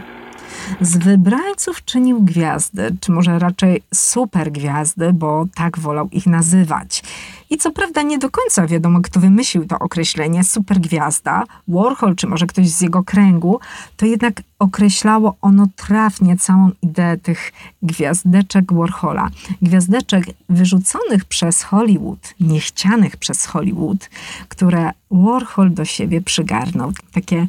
Z 0.81 0.97
wybrańców 0.97 1.85
czynił 1.85 2.21
gwiazdy, 2.21 2.95
czy 3.01 3.11
może 3.11 3.39
raczej 3.39 3.83
super 3.93 4.51
gwiazdy, 4.51 5.13
bo 5.13 5.45
tak 5.55 5.79
wolał 5.79 6.09
ich 6.09 6.27
nazywać. 6.27 7.03
I 7.49 7.57
co 7.57 7.71
prawda 7.71 8.01
nie 8.01 8.17
do 8.17 8.29
końca 8.29 8.67
wiadomo, 8.67 9.01
kto 9.01 9.19
wymyślił 9.19 9.65
to 9.65 9.79
określenie 9.79 10.43
supergwiazda, 10.43 11.43
Warhol, 11.67 12.15
czy 12.15 12.27
może 12.27 12.47
ktoś 12.47 12.69
z 12.69 12.81
jego 12.81 13.03
kręgu, 13.03 13.59
to 13.97 14.05
jednak 14.05 14.41
określało 14.59 15.35
ono 15.41 15.67
trafnie 15.75 16.37
całą 16.37 16.71
ideę 16.81 17.17
tych 17.17 17.51
gwiazdeczek 17.83 18.73
Warhola. 18.73 19.29
Gwiazdeczek 19.61 20.25
wyrzuconych 20.49 21.25
przez 21.25 21.63
Hollywood, 21.63 22.33
niechcianych 22.39 23.17
przez 23.17 23.45
Hollywood, 23.45 24.09
które 24.47 24.91
Warhol 25.11 25.73
do 25.73 25.85
siebie 25.85 26.21
przygarnął. 26.21 26.91
Takie 27.13 27.47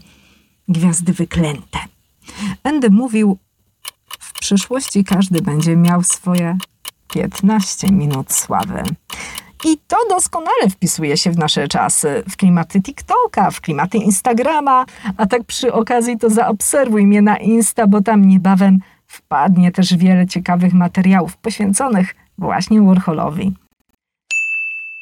gwiazdy 0.68 1.12
wyklęte. 1.12 1.78
Andy 2.62 2.90
mówił, 2.90 3.38
w 4.20 4.32
przyszłości 4.32 5.04
każdy 5.04 5.42
będzie 5.42 5.76
miał 5.76 6.02
swoje 6.02 6.58
15 7.12 7.88
minut 7.92 8.32
sławy. 8.32 8.82
I 9.64 9.78
to 9.88 9.96
doskonale 10.08 10.70
wpisuje 10.70 11.16
się 11.16 11.30
w 11.30 11.38
nasze 11.38 11.68
czasy, 11.68 12.22
w 12.30 12.36
klimaty 12.36 12.82
TikToka, 12.82 13.50
w 13.50 13.60
klimaty 13.60 13.98
Instagrama, 13.98 14.84
a 15.16 15.26
tak 15.26 15.44
przy 15.44 15.72
okazji 15.72 16.18
to 16.18 16.30
zaobserwuj 16.30 17.06
mnie 17.06 17.22
na 17.22 17.36
Insta, 17.36 17.86
bo 17.86 18.00
tam 18.00 18.24
niebawem 18.24 18.78
wpadnie 19.06 19.72
też 19.72 19.96
wiele 19.96 20.26
ciekawych 20.26 20.72
materiałów 20.72 21.36
poświęconych 21.36 22.14
właśnie 22.38 22.82
Warholowi. 22.82 23.54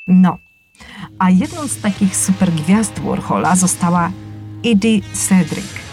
No, 0.09 0.39
a 1.19 1.31
jedną 1.31 1.69
z 1.69 1.81
takich 1.81 2.17
supergwiazd 2.17 3.01
Warhola 3.01 3.57
została 3.57 4.11
Edie 4.65 5.01
Cedric. 5.13 5.88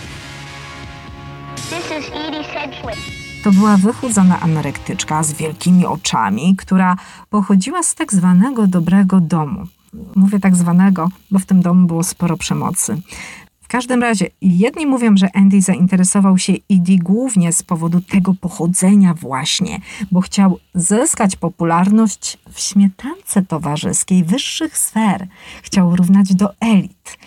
To 3.44 3.52
była 3.52 3.78
wychudzona 3.78 4.40
anorektyczka 4.40 5.24
z 5.24 5.34
wielkimi 5.34 5.86
oczami, 5.86 6.56
która 6.56 6.96
pochodziła 7.30 7.84
z 7.84 7.96
tak 7.96 8.14
zwanego 8.14 8.68
dobrego 8.68 9.20
domu. 9.20 9.68
Mówię 10.16 10.40
tak 10.40 10.56
zwanego, 10.56 11.10
bo 11.32 11.40
w 11.40 11.46
tym 11.46 11.62
domu 11.62 11.88
było 11.88 12.04
sporo 12.04 12.38
przemocy. 12.38 13.02
W 13.62 13.68
każdym 13.68 14.02
razie, 14.02 14.28
jedni 14.42 14.86
mówią, 14.86 15.18
że 15.18 15.36
Andy 15.36 15.62
zainteresował 15.62 16.38
się 16.38 16.54
Edie 16.70 17.00
głównie 17.00 17.54
z 17.54 17.64
powodu 17.64 18.02
tego 18.02 18.34
pochodzenia 18.34 19.14
właśnie, 19.14 19.80
bo 20.12 20.22
chciał 20.22 20.60
zyskać 20.76 21.36
popularność 21.36 22.38
w 22.52 22.60
śmietance 22.60 23.42
towarzyskiej 23.42 24.24
wyższych 24.24 24.78
sfer. 24.78 25.28
Chciał 25.64 25.96
równać 25.96 26.36
do 26.36 26.50
elit. 26.60 27.18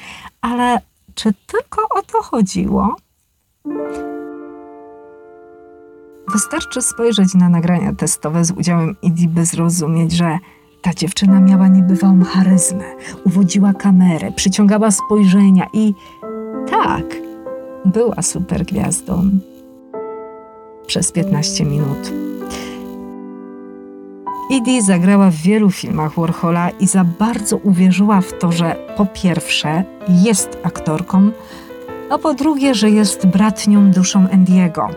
Ale 0.40 0.80
czy 1.14 1.34
tylko 1.46 1.82
o 1.90 2.02
to 2.02 2.22
chodziło? 2.22 2.96
Wystarczy 6.32 6.82
spojrzeć 6.82 7.34
na 7.34 7.48
nagrania 7.48 7.92
testowe 7.92 8.44
z 8.44 8.50
udziałem 8.50 8.96
Idi, 9.02 9.28
by 9.28 9.44
zrozumieć, 9.44 10.12
że 10.12 10.38
ta 10.82 10.94
dziewczyna 10.94 11.40
miała 11.40 11.68
niebywałą 11.68 12.24
charyzmę, 12.24 12.84
uwodziła 13.24 13.72
kamerę, 13.72 14.32
przyciągała 14.32 14.90
spojrzenia 14.90 15.66
i 15.72 15.94
tak, 16.70 17.04
była 17.84 18.22
super 18.22 18.64
gwiazdą. 18.64 19.30
Przez 20.86 21.12
15 21.12 21.64
minut. 21.64 22.12
Idi 24.50 24.82
zagrała 24.82 25.30
w 25.30 25.34
wielu 25.34 25.70
filmach 25.70 26.14
Warhola 26.14 26.70
i 26.70 26.86
za 26.86 27.04
bardzo 27.04 27.56
uwierzyła 27.56 28.20
w 28.20 28.38
to, 28.38 28.52
że 28.52 28.76
po 28.96 29.06
pierwsze 29.06 29.84
jest 30.08 30.58
aktorką, 30.62 31.30
a 32.10 32.18
po 32.18 32.34
drugie, 32.34 32.74
że 32.74 32.90
jest 32.90 33.26
bratnią 33.26 33.90
duszą 33.90 34.28
Andiego. 34.32 34.88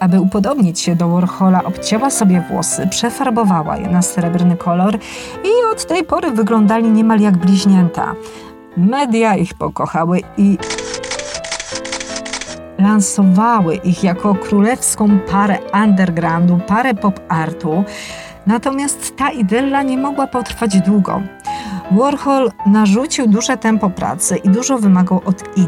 Aby 0.00 0.20
upodobnić 0.20 0.80
się 0.80 0.96
do 0.96 1.08
Warhola, 1.08 1.64
obcięła 1.64 2.10
sobie 2.10 2.44
włosy, 2.50 2.86
przefarbowała 2.90 3.76
je 3.76 3.88
na 3.88 4.02
srebrny 4.02 4.56
kolor 4.56 4.98
i 5.44 5.72
od 5.72 5.86
tej 5.86 6.04
pory 6.04 6.30
wyglądali 6.30 6.90
niemal 6.90 7.20
jak 7.20 7.36
bliźnięta. 7.36 8.14
Media 8.76 9.36
ich 9.36 9.54
pokochały 9.54 10.20
i 10.38 10.58
lansowały 12.78 13.74
ich 13.74 14.04
jako 14.04 14.34
królewską 14.34 15.18
parę 15.30 15.58
undergroundu, 15.84 16.60
parę 16.66 16.94
pop-artu. 16.94 17.84
Natomiast 18.46 19.16
ta 19.16 19.30
idylla 19.30 19.82
nie 19.82 19.98
mogła 19.98 20.26
potrwać 20.26 20.80
długo. 20.80 21.22
Warhol 21.90 22.50
narzucił 22.66 23.26
duże 23.26 23.56
tempo 23.56 23.90
pracy 23.90 24.36
i 24.36 24.48
dużo 24.48 24.78
wymagał 24.78 25.20
od 25.24 25.58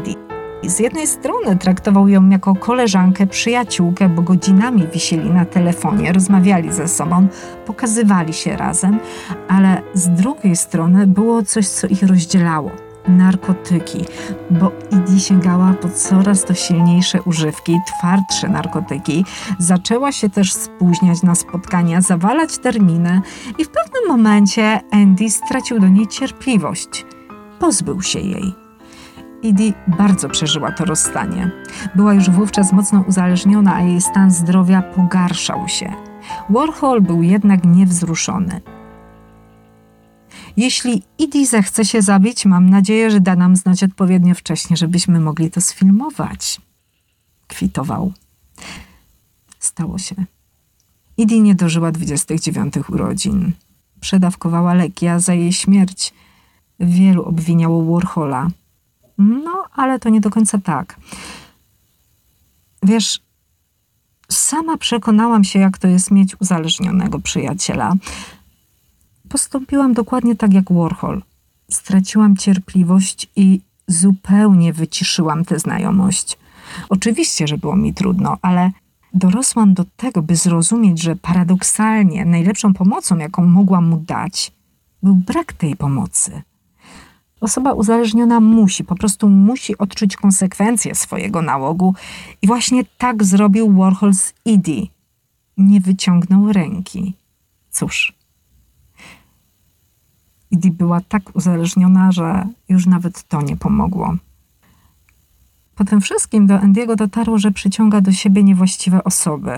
Edie. 0.59 0.69
Z 0.69 0.79
jednej 0.79 1.07
strony 1.07 1.57
traktował 1.57 2.07
ją 2.07 2.29
jako 2.29 2.55
koleżankę, 2.55 3.27
przyjaciółkę, 3.27 4.09
bo 4.09 4.21
godzinami 4.21 4.87
wisieli 4.93 5.29
na 5.29 5.45
telefonie, 5.45 6.13
rozmawiali 6.13 6.73
ze 6.73 6.87
sobą, 6.87 7.27
pokazywali 7.65 8.33
się 8.33 8.57
razem, 8.57 8.99
ale 9.47 9.81
z 9.93 10.09
drugiej 10.09 10.55
strony 10.55 11.07
było 11.07 11.43
coś, 11.43 11.67
co 11.67 11.87
ich 11.87 12.03
rozdzielało 12.03 12.71
narkotyki, 13.07 14.05
bo 14.49 14.71
Idi 14.91 15.19
sięgała 15.19 15.73
po 15.73 15.89
coraz 15.89 16.45
to 16.45 16.53
silniejsze 16.53 17.21
używki, 17.21 17.77
twardsze 17.87 18.49
narkotyki. 18.49 19.25
Zaczęła 19.59 20.11
się 20.11 20.29
też 20.29 20.53
spóźniać 20.53 21.23
na 21.23 21.35
spotkania, 21.35 22.01
zawalać 22.01 22.57
terminy 22.57 23.21
i 23.57 23.65
w 23.65 23.69
pewnym 23.69 24.07
momencie 24.07 24.81
Andy 24.91 25.29
stracił 25.29 25.79
do 25.79 25.87
niej 25.87 26.07
cierpliwość. 26.07 27.05
Pozbył 27.59 28.01
się 28.01 28.19
jej. 28.19 28.66
Idi 29.43 29.73
bardzo 29.87 30.29
przeżyła 30.29 30.71
to 30.71 30.85
rozstanie. 30.85 31.51
Była 31.95 32.13
już 32.13 32.29
wówczas 32.29 32.73
mocno 32.73 33.03
uzależniona, 33.07 33.75
a 33.75 33.81
jej 33.81 34.01
stan 34.01 34.31
zdrowia 34.31 34.81
pogarszał 34.81 35.67
się. 35.67 35.93
Warhol 36.49 37.01
był 37.01 37.23
jednak 37.23 37.65
niewzruszony. 37.65 38.61
Jeśli 40.57 41.03
Idi 41.19 41.45
zechce 41.45 41.85
się 41.85 42.01
zabić, 42.01 42.45
mam 42.45 42.69
nadzieję, 42.69 43.11
że 43.11 43.19
da 43.19 43.35
nam 43.35 43.55
znać 43.55 43.83
odpowiednio 43.83 44.35
wcześnie, 44.35 44.77
żebyśmy 44.77 45.19
mogli 45.19 45.51
to 45.51 45.61
sfilmować. 45.61 46.61
Kwitował. 47.47 48.13
Stało 49.59 49.97
się. 49.97 50.15
Edie 51.17 51.39
nie 51.39 51.55
dożyła 51.55 51.91
29 51.91 52.73
urodzin. 52.89 53.51
Przedawkowała 53.99 54.73
leki, 54.73 55.07
a 55.07 55.19
za 55.19 55.33
jej 55.33 55.53
śmierć 55.53 56.13
wielu 56.79 57.23
obwiniało 57.23 57.85
Warhola. 57.93 58.47
No, 59.17 59.65
ale 59.73 59.99
to 59.99 60.09
nie 60.09 60.21
do 60.21 60.29
końca 60.29 60.57
tak. 60.57 60.99
Wiesz, 62.83 63.19
sama 64.31 64.77
przekonałam 64.77 65.43
się, 65.43 65.59
jak 65.59 65.77
to 65.77 65.87
jest 65.87 66.11
mieć 66.11 66.41
uzależnionego 66.41 67.19
przyjaciela. 67.19 67.93
Postąpiłam 69.29 69.93
dokładnie 69.93 70.35
tak 70.35 70.53
jak 70.53 70.71
Warhol. 70.71 71.21
Straciłam 71.71 72.37
cierpliwość 72.37 73.27
i 73.35 73.61
zupełnie 73.87 74.73
wyciszyłam 74.73 75.45
tę 75.45 75.59
znajomość. 75.59 76.37
Oczywiście, 76.89 77.47
że 77.47 77.57
było 77.57 77.75
mi 77.75 77.93
trudno, 77.93 78.37
ale 78.41 78.71
dorosłam 79.13 79.73
do 79.73 79.85
tego, 79.97 80.21
by 80.21 80.35
zrozumieć, 80.35 81.01
że 81.01 81.15
paradoksalnie 81.15 82.25
najlepszą 82.25 82.73
pomocą, 82.73 83.17
jaką 83.17 83.45
mogłam 83.45 83.87
mu 83.89 83.97
dać, 83.97 84.51
był 85.03 85.15
brak 85.15 85.53
tej 85.53 85.75
pomocy. 85.75 86.41
Osoba 87.41 87.73
uzależniona 87.73 88.39
musi, 88.39 88.83
po 88.83 88.95
prostu 88.95 89.29
musi 89.29 89.77
odczuć 89.77 90.15
konsekwencje 90.15 90.95
swojego 90.95 91.41
nałogu 91.41 91.95
i 92.41 92.47
właśnie 92.47 92.83
tak 92.97 93.23
zrobił 93.23 93.73
Warhol 93.73 94.13
z 94.13 94.33
Edie. 94.45 94.81
Nie 95.57 95.81
wyciągnął 95.81 96.53
ręki. 96.53 97.13
Cóż, 97.69 98.13
Edie 100.53 100.71
była 100.71 101.01
tak 101.01 101.35
uzależniona, 101.35 102.11
że 102.11 102.47
już 102.69 102.85
nawet 102.85 103.23
to 103.23 103.41
nie 103.41 103.57
pomogło. 103.57 104.15
Po 105.75 105.85
tym 105.85 106.01
wszystkim 106.01 106.47
do 106.47 106.59
Andiego 106.59 106.95
dotarło, 106.95 107.37
że 107.37 107.51
przyciąga 107.51 108.01
do 108.01 108.11
siebie 108.11 108.43
niewłaściwe 108.43 109.03
osoby. 109.03 109.51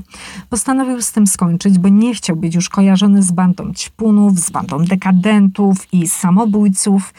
Postanowił 0.50 1.02
z 1.02 1.12
tym 1.12 1.28
skończyć, 1.28 1.80
bo 1.80 1.90
nie 1.90 2.14
chciał 2.14 2.36
być 2.36 2.56
już 2.56 2.70
kojarzony 2.70 3.24
z 3.24 3.32
bandą 3.32 3.74
ćpunów, 3.74 4.40
z 4.40 4.50
bandą 4.50 4.86
dekadentów 4.86 5.94
i 5.94 6.08
samobójców. 6.08 7.14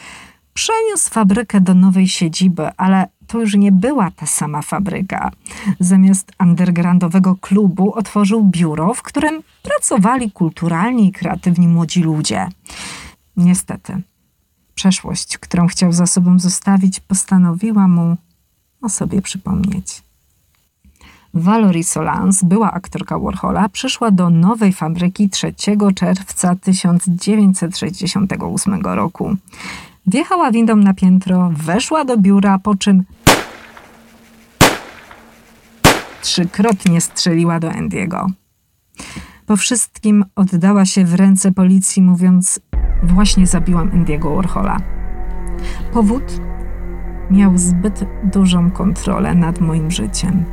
Przeniósł 0.53 1.09
fabrykę 1.09 1.61
do 1.61 1.73
nowej 1.73 2.07
siedziby, 2.07 2.69
ale 2.77 3.07
to 3.27 3.39
już 3.39 3.55
nie 3.55 3.71
była 3.71 4.11
ta 4.11 4.25
sama 4.25 4.61
fabryka. 4.61 5.31
Zamiast 5.79 6.31
undergroundowego 6.39 7.35
klubu 7.35 7.93
otworzył 7.93 8.43
biuro, 8.43 8.93
w 8.93 9.01
którym 9.01 9.43
pracowali 9.63 10.31
kulturalni 10.31 11.07
i 11.07 11.11
kreatywni 11.11 11.67
młodzi 11.67 12.03
ludzie. 12.03 12.47
Niestety, 13.37 14.01
przeszłość, 14.75 15.37
którą 15.37 15.67
chciał 15.67 15.91
za 15.91 16.07
sobą 16.07 16.39
zostawić, 16.39 16.99
postanowiła 16.99 17.87
mu 17.87 18.17
o 18.81 18.89
sobie 18.89 19.21
przypomnieć. 19.21 20.01
Valerie 21.33 21.83
Solans, 21.83 22.43
była 22.43 22.71
aktorka 22.71 23.19
Warhola, 23.19 23.69
przyszła 23.69 24.11
do 24.11 24.29
nowej 24.29 24.73
fabryki 24.73 25.29
3 25.29 25.53
czerwca 25.95 26.55
1968 26.55 28.81
roku. 28.81 29.35
Wjechała 30.07 30.51
windą 30.51 30.75
na 30.75 30.93
piętro, 30.93 31.51
weszła 31.55 32.05
do 32.05 32.17
biura, 32.17 32.59
po 32.59 32.75
czym 32.75 33.03
trzykrotnie 36.21 37.01
strzeliła 37.01 37.59
do 37.59 37.71
Andiego. 37.71 38.27
Po 39.45 39.57
wszystkim 39.57 40.25
oddała 40.35 40.85
się 40.85 41.05
w 41.05 41.13
ręce 41.13 41.51
policji, 41.51 42.01
mówiąc: 42.01 42.59
Właśnie 43.03 43.47
zabiłam 43.47 43.91
Andiego 43.93 44.35
Warhola. 44.35 44.77
Powód? 45.93 46.23
Miał 47.31 47.57
zbyt 47.57 48.05
dużą 48.23 48.71
kontrolę 48.71 49.35
nad 49.35 49.61
moim 49.61 49.91
życiem. 49.91 50.45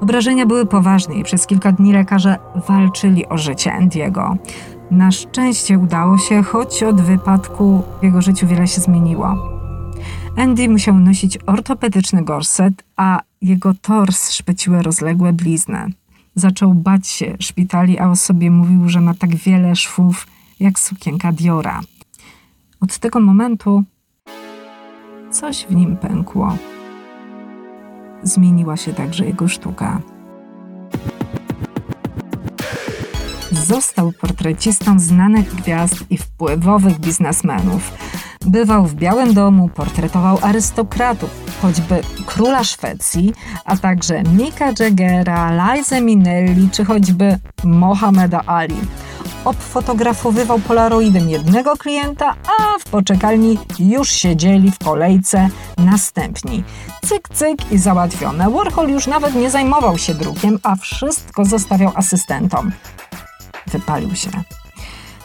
Obrażenia 0.00 0.46
były 0.46 0.66
poważne 0.66 1.14
i 1.14 1.24
przez 1.24 1.46
kilka 1.46 1.72
dni 1.72 1.92
lekarze 1.92 2.36
walczyli 2.68 3.28
o 3.28 3.38
życie 3.38 3.72
Andiego. 3.72 4.36
Na 4.90 5.10
szczęście 5.10 5.78
udało 5.78 6.18
się, 6.18 6.42
choć 6.42 6.82
od 6.82 7.00
wypadku 7.00 7.82
w 8.00 8.04
jego 8.04 8.22
życiu 8.22 8.46
wiele 8.46 8.66
się 8.66 8.80
zmieniło. 8.80 9.56
Andy 10.36 10.68
musiał 10.68 10.94
nosić 10.98 11.38
ortopedyczny 11.46 12.24
gorset, 12.24 12.84
a 12.96 13.20
jego 13.42 13.74
tors 13.74 14.30
szpeciły 14.30 14.82
rozległe 14.82 15.32
blizny. 15.32 15.86
Zaczął 16.34 16.74
bać 16.74 17.08
się 17.08 17.36
szpitali, 17.40 17.98
a 17.98 18.10
o 18.10 18.16
sobie 18.16 18.50
mówił, 18.50 18.88
że 18.88 19.00
ma 19.00 19.14
tak 19.14 19.36
wiele 19.36 19.76
szwów 19.76 20.26
jak 20.60 20.78
sukienka 20.78 21.32
Diora. 21.32 21.80
Od 22.80 22.98
tego 22.98 23.20
momentu 23.20 23.84
coś 25.30 25.66
w 25.70 25.74
nim 25.74 25.96
pękło. 25.96 26.56
Zmieniła 28.22 28.76
się 28.76 28.92
także 28.92 29.26
jego 29.26 29.48
sztuka. 29.48 30.00
Został 33.64 34.12
portrecistą 34.12 34.98
znanych 34.98 35.54
gwiazd 35.54 35.94
i 36.10 36.18
wpływowych 36.18 36.98
biznesmenów. 36.98 37.92
Bywał 38.46 38.86
w 38.86 38.94
Białym 38.94 39.34
Domu, 39.34 39.68
portretował 39.68 40.38
arystokratów, 40.42 41.30
choćby 41.62 42.00
króla 42.26 42.64
Szwecji, 42.64 43.34
a 43.64 43.76
także 43.76 44.22
Mika 44.22 44.72
Jaggera, 44.78 45.74
Liza 45.74 46.00
Minnelli 46.00 46.68
czy 46.72 46.84
choćby 46.84 47.38
Mohameda 47.64 48.42
Ali. 48.46 48.76
Obfotografowywał 49.44 50.58
polaroidem 50.58 51.30
jednego 51.30 51.76
klienta, 51.76 52.34
a 52.58 52.78
w 52.78 52.84
poczekalni 52.84 53.58
już 53.78 54.10
siedzieli 54.10 54.70
w 54.70 54.78
kolejce 54.78 55.48
następni. 55.78 56.64
Cyk, 57.06 57.28
cyk 57.28 57.72
i 57.72 57.78
załatwione. 57.78 58.50
Warhol 58.50 58.88
już 58.88 59.06
nawet 59.06 59.34
nie 59.34 59.50
zajmował 59.50 59.98
się 59.98 60.14
drukiem, 60.14 60.58
a 60.62 60.76
wszystko 60.76 61.44
zostawiał 61.44 61.92
asystentom. 61.94 62.72
Wypalił 63.66 64.16
się. 64.16 64.30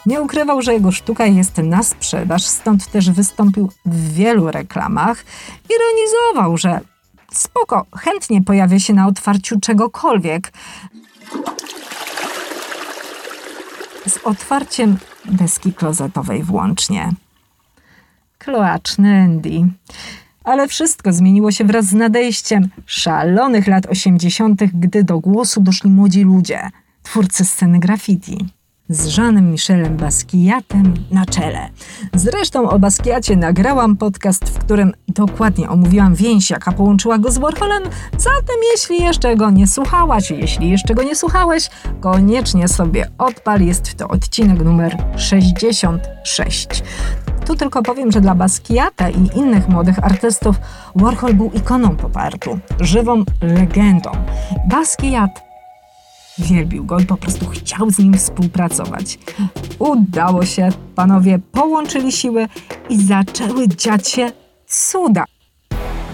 Nie 0.06 0.22
ukrywał, 0.22 0.62
że 0.62 0.74
jego 0.74 0.92
sztuka 0.92 1.26
jest 1.26 1.58
na 1.58 1.84
sprzedaż, 1.84 2.44
stąd 2.44 2.92
też 2.92 3.12
wystąpił 3.12 3.72
w 3.86 4.14
wielu 4.14 4.52
reklamach. 4.52 5.24
Ironizował, 5.70 6.58
że 6.58 6.80
spoko, 7.34 7.86
chętnie 7.98 8.42
pojawia 8.44 8.80
się 8.80 8.94
na 8.94 9.08
otwarciu 9.08 9.60
czegokolwiek. 9.60 10.54
Z 14.08 14.18
otwarciem 14.24 14.98
deski 15.26 15.74
klozetowej 15.74 16.44
włącznie. 16.44 17.12
Kloaczny 18.38 19.24
Andy. 19.24 19.62
Ale 20.44 20.68
wszystko 20.68 21.14
zmieniło 21.14 21.52
się 21.52 21.64
wraz 21.64 21.86
z 21.86 21.94
nadejściem 21.94 22.70
szalonych 22.86 23.68
lat 23.68 23.86
80., 23.86 24.62
gdy 24.74 25.04
do 25.04 25.20
głosu 25.20 25.62
doszli 25.62 25.90
młodzi 25.90 26.24
ludzie, 26.24 26.70
twórcy 27.12 27.46
sceny 27.46 27.80
graffiti 27.80 28.38
z 28.90 29.18
Jeanem 29.18 29.52
Michelem 29.52 29.98
Basquiatem 29.98 30.94
na 31.12 31.26
czele. 31.26 31.70
Zresztą 32.14 32.70
o 32.70 32.80
Basquiacie 32.80 33.36
nagrałam 33.36 33.98
podcast, 33.98 34.50
w 34.50 34.58
którym 34.58 34.94
dokładnie 35.08 35.70
omówiłam 35.70 36.16
więź, 36.16 36.50
jaka 36.50 36.72
połączyła 36.72 37.18
go 37.18 37.32
z 37.32 37.38
Warholem. 37.38 37.84
Zatem 38.18 38.56
jeśli 38.72 39.04
jeszcze 39.04 39.36
go 39.36 39.50
nie 39.50 39.68
słuchałaś, 39.68 40.32
jeśli 40.32 40.70
jeszcze 40.70 40.96
go 40.96 41.04
nie 41.04 41.16
słuchałeś, 41.16 41.70
koniecznie 42.02 42.68
sobie 42.68 43.12
odpal. 43.18 43.62
Jest 43.62 43.94
to 43.94 44.08
odcinek 44.08 44.64
numer 44.64 44.98
66. 45.18 46.84
Tu 47.46 47.56
tylko 47.56 47.84
powiem, 47.84 48.12
że 48.12 48.22
dla 48.22 48.36
Basquiata 48.36 49.10
i 49.10 49.38
innych 49.38 49.70
młodych 49.70 50.06
artystów 50.06 50.56
Warhol 50.96 51.34
był 51.34 51.52
ikoną 51.52 51.98
pop 51.98 52.18
artu, 52.18 52.60
żywą 52.80 53.24
legendą. 53.42 54.12
Basquiat 54.70 55.51
wielbił 56.38 56.86
go 56.86 57.00
i 57.00 57.06
po 57.06 57.18
prostu 57.18 57.46
chciał 57.46 57.90
z 57.90 58.00
nim 58.00 58.14
współpracować. 58.14 59.20
Udało 59.80 60.46
się, 60.46 60.70
panowie 60.96 61.40
połączyli 61.52 62.12
siły 62.12 62.48
i 62.90 63.04
zaczęły 63.04 63.68
dziać 63.68 64.10
się 64.10 64.32
cuda. 64.68 65.26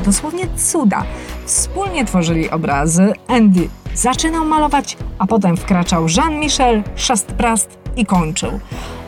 Dosłownie 0.06 0.48
cuda. 0.58 1.04
Wspólnie 1.46 2.06
tworzyli 2.06 2.50
obrazy. 2.50 3.14
Andy 3.28 3.70
zaczynał 3.96 4.46
malować, 4.46 4.98
a 5.20 5.28
potem 5.28 5.58
wkraczał 5.58 6.06
Jean-Michel, 6.18 6.84
Chasteprast 7.08 7.78
i 7.96 8.06
kończył. 8.06 8.60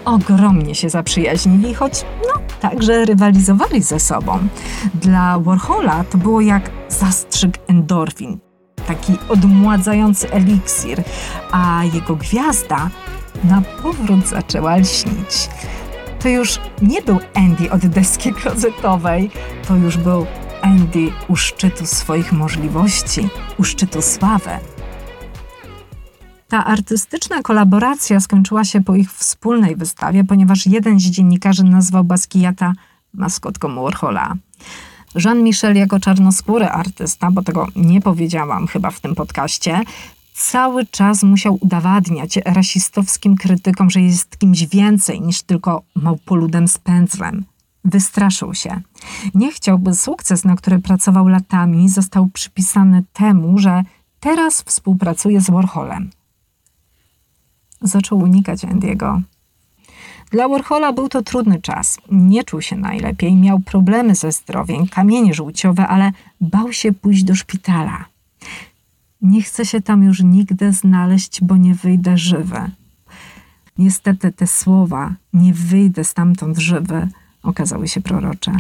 Ogromnie 0.06 0.76
się 0.76 0.90
zaprzyjaźnili, 0.90 1.74
choć 1.74 2.06
no, 2.28 2.42
także 2.62 3.06
rywalizowali 3.06 3.82
ze 3.82 4.00
sobą. 4.00 4.40
Dla 4.94 5.40
Warhola 5.40 6.04
to 6.04 6.18
było 6.18 6.42
jak 6.42 6.72
zastrzyk 6.90 7.58
endorfin 7.68 8.49
taki 8.90 9.14
odmładzający 9.30 10.32
eliksir, 10.32 11.04
a 11.52 11.84
jego 11.94 12.16
gwiazda 12.16 12.90
na 13.44 13.62
powrót 13.62 14.28
zaczęła 14.28 14.78
lśnić. 14.78 15.50
To 16.20 16.30
już 16.30 16.60
nie 16.82 17.02
był 17.02 17.20
Andy 17.34 17.72
od 17.72 17.86
deski 17.86 18.34
klozetowej, 18.34 19.32
to 19.68 19.76
już 19.76 19.98
był 19.98 20.26
Andy 20.62 21.12
u 21.28 21.36
szczytu 21.36 21.86
swoich 21.86 22.32
możliwości, 22.32 23.30
u 23.58 23.64
szczytu 23.64 24.02
sławy. 24.02 24.50
Ta 26.48 26.66
artystyczna 26.66 27.42
kolaboracja 27.42 28.20
skończyła 28.20 28.64
się 28.64 28.84
po 28.84 28.96
ich 28.96 29.14
wspólnej 29.14 29.76
wystawie, 29.76 30.24
ponieważ 30.24 30.66
jeden 30.66 31.00
z 31.00 31.04
dziennikarzy 31.04 31.64
nazwał 31.64 32.04
Basquiata 32.04 32.74
maskotką 33.14 33.76
Warhola. 33.76 34.36
Jean-Michel 35.16 35.76
jako 35.76 36.00
czarnoskóry 36.00 36.66
artysta, 36.66 37.32
bo 37.32 37.44
tego 37.44 37.68
nie 37.76 38.02
powiedziałam 38.02 38.68
chyba 38.68 38.92
w 38.92 39.00
tym 39.00 39.16
podcaście, 39.16 39.82
cały 40.34 40.86
czas 40.86 41.24
musiał 41.24 41.58
udowadniać 41.62 42.40
rasistowskim 42.46 43.36
krytykom, 43.36 43.90
że 43.90 44.02
jest 44.02 44.38
kimś 44.38 44.66
więcej 44.66 45.22
niż 45.22 45.42
tylko 45.42 45.84
małpoludem 45.96 46.68
z 46.68 46.78
pędzlem. 46.78 47.46
Wystraszył 47.86 48.54
się. 48.54 48.82
Nie 49.36 49.52
chciał, 49.52 49.80
by 49.80 49.96
sukces, 49.96 50.46
na 50.46 50.56
który 50.56 50.80
pracował 50.80 51.28
latami, 51.28 51.90
został 51.90 52.28
przypisany 52.28 53.04
temu, 53.14 53.58
że 53.58 53.84
teraz 54.20 54.62
współpracuje 54.62 55.42
z 55.42 55.50
Warholem. 55.50 56.10
Zaczął 57.82 58.20
unikać 58.20 58.66
Andiego. 58.66 59.22
Dla 60.30 60.48
Warhola 60.48 60.94
był 60.94 61.10
to 61.10 61.22
trudny 61.22 61.62
czas. 61.62 61.98
Nie 62.12 62.44
czuł 62.44 62.62
się 62.62 62.76
najlepiej, 62.76 63.36
miał 63.36 63.60
problemy 63.60 64.16
ze 64.16 64.32
zdrowiem, 64.32 64.88
kamienie 64.88 65.34
żółciowe, 65.34 65.88
ale 65.88 66.12
bał 66.42 66.74
się 66.74 66.94
pójść 66.94 67.24
do 67.24 67.36
szpitala. 67.36 68.06
Nie 69.22 69.42
chcę 69.42 69.66
się 69.66 69.82
tam 69.82 70.04
już 70.04 70.24
nigdy 70.24 70.72
znaleźć, 70.72 71.44
bo 71.44 71.58
nie 71.58 71.76
wyjdę 71.76 72.18
żywy. 72.18 72.72
Niestety 73.78 74.32
te 74.32 74.48
słowa, 74.48 75.14
nie 75.34 75.54
wyjdę 75.54 76.04
stamtąd 76.04 76.58
żywy, 76.58 77.08
okazały 77.44 77.88
się 77.88 78.02
prorocze. 78.02 78.52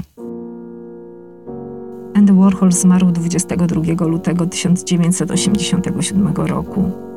Andy 2.16 2.34
Warhol 2.34 2.72
zmarł 2.72 3.12
22 3.12 4.06
lutego 4.06 4.46
1987 4.46 6.28
roku. 6.36 7.09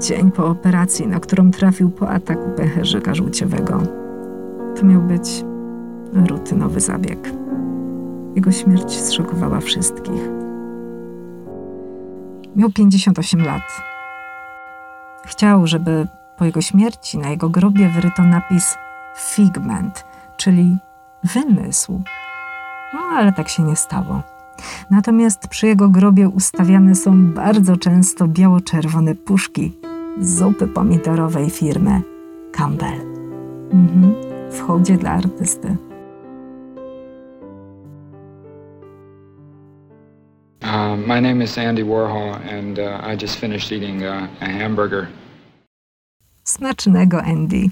Dzień 0.00 0.30
po 0.30 0.46
operacji, 0.46 1.06
na 1.06 1.20
którą 1.20 1.50
trafił 1.50 1.90
po 1.90 2.10
ataku 2.10 2.50
pęcherzyka 2.56 3.14
żółciowego. 3.14 3.82
To 4.76 4.86
miał 4.86 5.02
być 5.02 5.44
rutynowy 6.12 6.80
zabieg. 6.80 7.32
Jego 8.34 8.52
śmierć 8.52 9.00
zszokowała 9.00 9.60
wszystkich. 9.60 10.28
Miał 12.56 12.70
58 12.70 13.44
lat. 13.44 13.62
Chciał, 15.24 15.66
żeby 15.66 16.06
po 16.36 16.44
jego 16.44 16.60
śmierci 16.60 17.18
na 17.18 17.30
jego 17.30 17.48
grobie 17.48 17.88
wyryto 17.88 18.22
napis 18.22 18.76
Figment, 19.16 20.04
czyli 20.36 20.76
wymysł. 21.24 22.02
No 22.94 23.00
ale 23.00 23.32
tak 23.32 23.48
się 23.48 23.62
nie 23.62 23.76
stało. 23.76 24.22
Natomiast 24.90 25.48
przy 25.48 25.66
jego 25.66 25.88
grobie 25.88 26.28
ustawiane 26.28 26.94
są 26.94 27.32
bardzo 27.32 27.76
często 27.76 28.28
biało-czerwone 28.28 29.14
puszki 29.14 29.81
zupy 30.20 30.66
pomidorowej 30.66 31.50
firmy 31.50 32.02
Campbell. 32.52 33.00
Mhm, 33.72 34.14
w 34.50 34.60
hołdzie 34.60 34.96
dla 34.96 35.10
artysty. 35.10 35.76
Uh, 40.62 40.96
my 41.06 41.20
name 41.20 41.44
is 41.44 41.58
Andy 41.58 41.84
Warhol, 41.84 42.34
and 42.34 42.78
uh, 42.78 43.12
I 43.12 43.16
just 43.22 43.36
finished 43.36 43.72
eating 43.72 44.02
uh, 44.02 44.28
a 44.40 44.46
hamburger. 44.46 45.06
Smacznego, 46.44 47.22
Andy. 47.22 47.70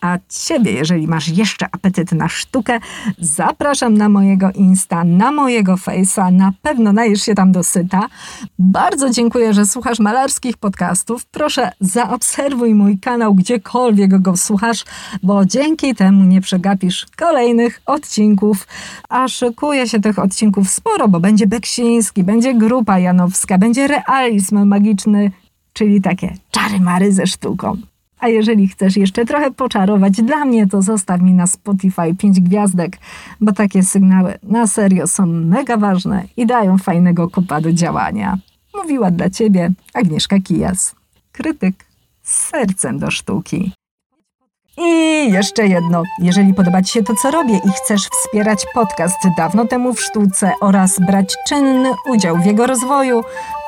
A 0.00 0.18
ciebie, 0.28 0.72
jeżeli 0.72 1.06
masz 1.06 1.28
jeszcze 1.28 1.66
apetyt 1.72 2.12
na 2.12 2.28
sztukę, 2.28 2.78
zapraszam 3.18 3.94
na 3.94 4.08
mojego 4.08 4.50
Insta, 4.52 5.04
na 5.04 5.32
mojego 5.32 5.74
Face'a. 5.74 6.32
Na 6.32 6.52
pewno 6.62 6.92
najesz 6.92 7.22
się 7.22 7.34
tam 7.34 7.52
dosyta. 7.52 8.08
Bardzo 8.58 9.10
dziękuję, 9.10 9.54
że 9.54 9.66
słuchasz 9.66 9.98
malarskich 9.98 10.56
podcastów. 10.56 11.24
Proszę, 11.24 11.72
zaobserwuj 11.80 12.74
mój 12.74 12.98
kanał, 12.98 13.34
gdziekolwiek 13.34 14.18
go 14.22 14.36
słuchasz, 14.36 14.84
bo 15.22 15.44
dzięki 15.44 15.94
temu 15.94 16.24
nie 16.24 16.40
przegapisz 16.40 17.06
kolejnych 17.16 17.80
odcinków. 17.86 18.66
A 19.08 19.28
szykuje 19.28 19.88
się 19.88 20.00
tych 20.00 20.18
odcinków 20.18 20.70
sporo, 20.70 21.08
bo 21.08 21.20
będzie 21.20 21.46
Beksiński, 21.46 22.24
będzie 22.24 22.54
Grupa 22.54 22.98
Janowska, 22.98 23.58
będzie 23.58 23.88
realizm 23.88 24.66
magiczny, 24.66 25.30
czyli 25.72 26.00
takie 26.02 26.34
czary-mary 26.50 27.12
ze 27.12 27.26
sztuką. 27.26 27.89
A 28.20 28.28
jeżeli 28.28 28.68
chcesz 28.68 28.96
jeszcze 28.96 29.24
trochę 29.24 29.50
poczarować 29.50 30.22
dla 30.22 30.44
mnie, 30.44 30.66
to 30.66 30.82
zostaw 30.82 31.20
mi 31.20 31.32
na 31.32 31.46
Spotify 31.46 32.14
5 32.18 32.40
gwiazdek, 32.40 32.98
bo 33.40 33.52
takie 33.52 33.82
sygnały 33.82 34.38
na 34.42 34.66
serio 34.66 35.06
są 35.06 35.26
mega 35.26 35.76
ważne 35.76 36.24
i 36.36 36.46
dają 36.46 36.78
fajnego 36.78 37.30
kopa 37.30 37.60
do 37.60 37.72
działania. 37.72 38.38
Mówiła 38.74 39.10
dla 39.10 39.30
ciebie 39.30 39.70
Agnieszka 39.94 40.38
Kijas, 40.38 40.94
krytyk 41.32 41.74
z 42.22 42.48
sercem 42.48 42.98
do 42.98 43.10
sztuki. 43.10 43.72
I 44.82 45.32
jeszcze 45.32 45.66
jedno. 45.66 46.02
Jeżeli 46.18 46.54
podoba 46.54 46.82
Ci 46.82 46.92
się 46.92 47.02
to, 47.02 47.14
co 47.22 47.30
robię 47.30 47.60
i 47.64 47.70
chcesz 47.70 48.08
wspierać 48.08 48.66
podcast 48.74 49.16
dawno 49.36 49.64
temu 49.66 49.94
w 49.94 50.02
sztuce 50.02 50.52
oraz 50.60 51.00
brać 51.00 51.36
czynny 51.48 51.90
udział 52.08 52.36
w 52.36 52.44
jego 52.44 52.66
rozwoju, 52.66 53.22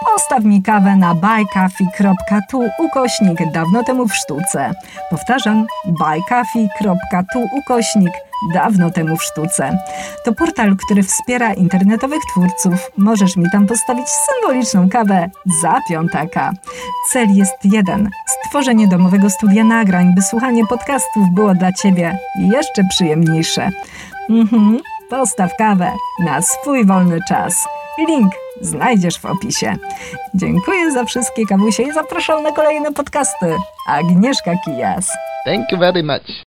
postaw 0.07 0.45
mi 0.45 0.63
kawę 0.63 0.97
na 0.97 1.15
buycoffee.tu 1.15 2.63
ukośnik 2.79 3.39
dawno 3.53 3.85
temu 3.85 4.09
w 4.09 4.15
sztuce. 4.15 4.73
Powtarzam, 5.11 5.67
buycoffee.tu 5.87 7.41
ukośnik 7.59 8.13
dawno 8.55 8.91
temu 8.91 9.17
w 9.17 9.23
sztuce. 9.23 9.79
To 10.25 10.33
portal, 10.33 10.77
który 10.87 11.03
wspiera 11.03 11.55
internetowych 11.55 12.21
twórców. 12.31 12.91
Możesz 12.99 13.37
mi 13.37 13.51
tam 13.53 13.67
postawić 13.67 14.07
symboliczną 14.09 14.89
kawę 14.89 15.31
za 15.63 15.79
piątaka. 15.89 16.53
Cel 17.13 17.29
jest 17.35 17.57
jeden: 17.65 18.11
stworzenie 18.27 18.89
domowego 18.89 19.31
studia 19.31 19.65
nagrań, 19.65 20.15
by 20.15 20.23
słuchanie 20.23 20.67
podcastów 20.67 21.31
było 21.35 21.55
dla 21.55 21.73
Ciebie 21.73 22.19
jeszcze 22.53 22.83
przyjemniejsze. 22.91 23.71
Mhm, 24.31 24.81
postaw 25.11 25.57
kawę 25.57 25.93
na 26.25 26.43
swój 26.43 26.87
wolny 26.87 27.19
czas. 27.29 27.55
Link 28.09 28.33
znajdziesz 28.61 29.19
w 29.19 29.27
opisie. 29.27 29.77
Dziękuję 30.35 30.93
za 30.93 31.05
wszystkie 31.05 31.47
kawusie 31.47 31.83
i 31.83 31.93
zapraszam 31.93 32.43
na 32.43 32.53
kolejne 32.53 32.93
podcasty. 32.93 33.57
Agnieszka 33.89 34.53
Kijas. 34.65 35.13
Thank 35.45 35.73
you 35.73 35.79
very 35.79 36.03
much. 36.03 36.52